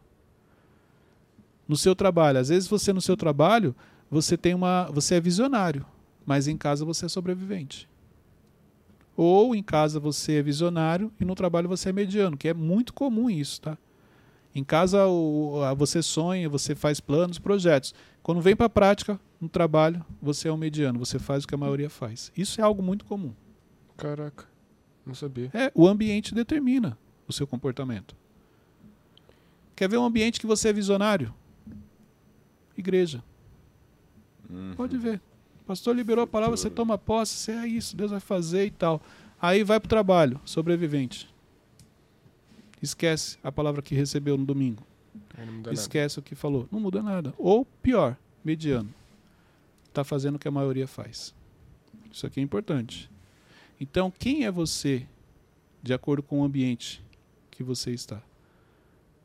[1.68, 3.74] No seu trabalho, às vezes você no seu trabalho,
[4.11, 5.87] você tem uma, você é visionário,
[6.27, 7.89] mas em casa você é sobrevivente.
[9.16, 12.93] Ou em casa você é visionário e no trabalho você é mediano, que é muito
[12.95, 13.77] comum isso, tá?
[14.55, 17.95] Em casa o- você sonha, você faz planos, projetos.
[18.23, 21.55] Quando vem para a prática, no trabalho, você é um mediano, você faz o que
[21.55, 22.31] a maioria faz.
[22.37, 23.33] Isso é algo muito comum.
[23.97, 24.47] Caraca,
[25.07, 25.51] não sabia.
[25.55, 26.97] É, o ambiente determina
[27.27, 28.14] o seu comportamento.
[29.75, 31.35] Quer ver um ambiente que você é visionário?
[32.77, 33.23] Igreja.
[34.49, 34.75] Uhum.
[34.77, 35.20] Pode ver.
[35.62, 38.70] O pastor liberou a palavra, você toma posse, você é isso, Deus vai fazer e
[38.70, 39.00] tal.
[39.40, 41.28] Aí vai para o trabalho, sobrevivente.
[42.82, 44.82] Esquece a palavra que recebeu no domingo.
[45.38, 45.72] Muda nada.
[45.72, 46.68] Esquece o que falou.
[46.70, 47.32] Não muda nada.
[47.38, 48.92] Ou pior, mediano.
[49.88, 51.32] Está fazendo o que a maioria faz.
[52.10, 53.10] Isso aqui é importante.
[53.80, 55.06] Então, quem é você
[55.82, 57.02] de acordo com o ambiente
[57.50, 58.20] que você está?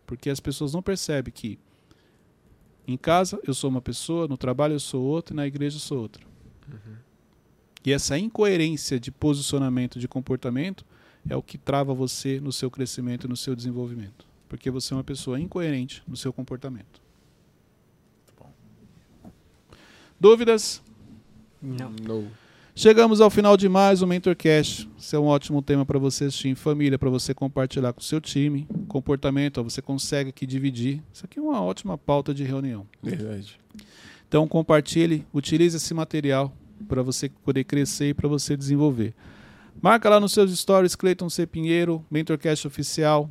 [0.05, 1.59] Porque as pessoas não percebem que
[2.87, 5.81] em casa eu sou uma pessoa, no trabalho eu sou outra e na igreja eu
[5.81, 6.25] sou outra.
[7.85, 10.85] E essa incoerência de posicionamento, de comportamento,
[11.29, 14.25] é o que trava você no seu crescimento e no seu desenvolvimento.
[14.49, 17.01] Porque você é uma pessoa incoerente no seu comportamento.
[20.19, 20.81] Dúvidas?
[21.61, 21.91] Não.
[21.91, 22.31] No.
[22.77, 24.87] Chegamos ao final de mais um MentorCast.
[24.99, 28.03] Esse é um ótimo tema para você assistir em família, para você compartilhar com o
[28.03, 28.67] seu time.
[28.87, 31.01] Comportamento, ó, você consegue aqui dividir.
[31.11, 32.85] Isso aqui é uma ótima pauta de reunião.
[33.01, 33.59] Verdade.
[34.27, 36.55] Então compartilhe, utilize esse material
[36.87, 39.15] para você poder crescer e para você desenvolver.
[39.81, 41.47] Marca lá nos seus stories Cleiton C.
[41.47, 43.27] Pinheiro, MentorCast Oficial,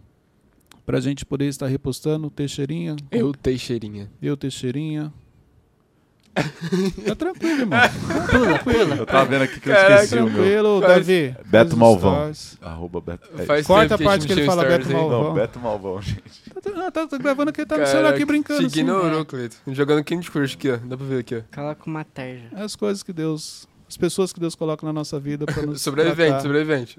[0.84, 2.28] para a gente poder estar repostando.
[2.30, 4.10] Teixeirinha, Eu, Teixeirinha.
[4.20, 5.12] eu Teixeirinha.
[7.06, 7.78] Tá tranquilo, irmão.
[8.30, 8.94] Pula, pula.
[8.96, 10.32] Eu tava vendo aqui que eu Caraca, esqueci o meu.
[10.34, 11.36] Tranquilo, Faz- Davi.
[11.46, 12.32] Beto Malvão.
[12.60, 13.28] Arroba Beto.
[13.38, 15.10] é, Faz Corta tempo a parte que gente ele não fala tinha Beto stories.
[15.10, 15.28] Malvão.
[15.28, 16.22] Não, Beto Malvão, gente.
[16.76, 18.60] Ah, tá, tá gravando aqui, tá no celular aqui brincando.
[18.60, 18.80] Te assim.
[18.80, 19.56] ignorou, Cleiton.
[19.68, 20.76] Jogando Candy Crush aqui, ó.
[20.76, 21.40] Dá pra ver aqui, ó.
[21.50, 22.46] Cala com uma terja.
[22.54, 23.66] É as coisas que Deus.
[23.88, 25.80] As pessoas que Deus coloca na nossa vida para nos.
[25.80, 26.42] Sobrevivente, tratar.
[26.42, 26.98] sobrevivente.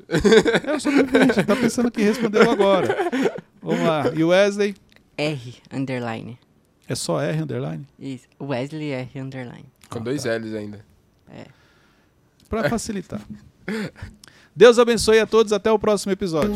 [0.65, 2.87] É o sobrevivente, tá pensando que respondeu agora.
[3.61, 4.09] Vamos lá.
[4.15, 4.73] E o Wesley?
[5.17, 6.39] R, underline.
[6.87, 7.85] É só R underline?
[7.99, 8.27] Isso.
[8.39, 9.65] Wesley R, underline.
[9.89, 10.37] Com Ah, dois tá.
[10.37, 10.85] L's ainda.
[11.29, 11.45] É.
[12.49, 13.21] Para facilitar.
[14.55, 15.51] Deus abençoe a todos.
[15.51, 16.55] Até o próximo episódio.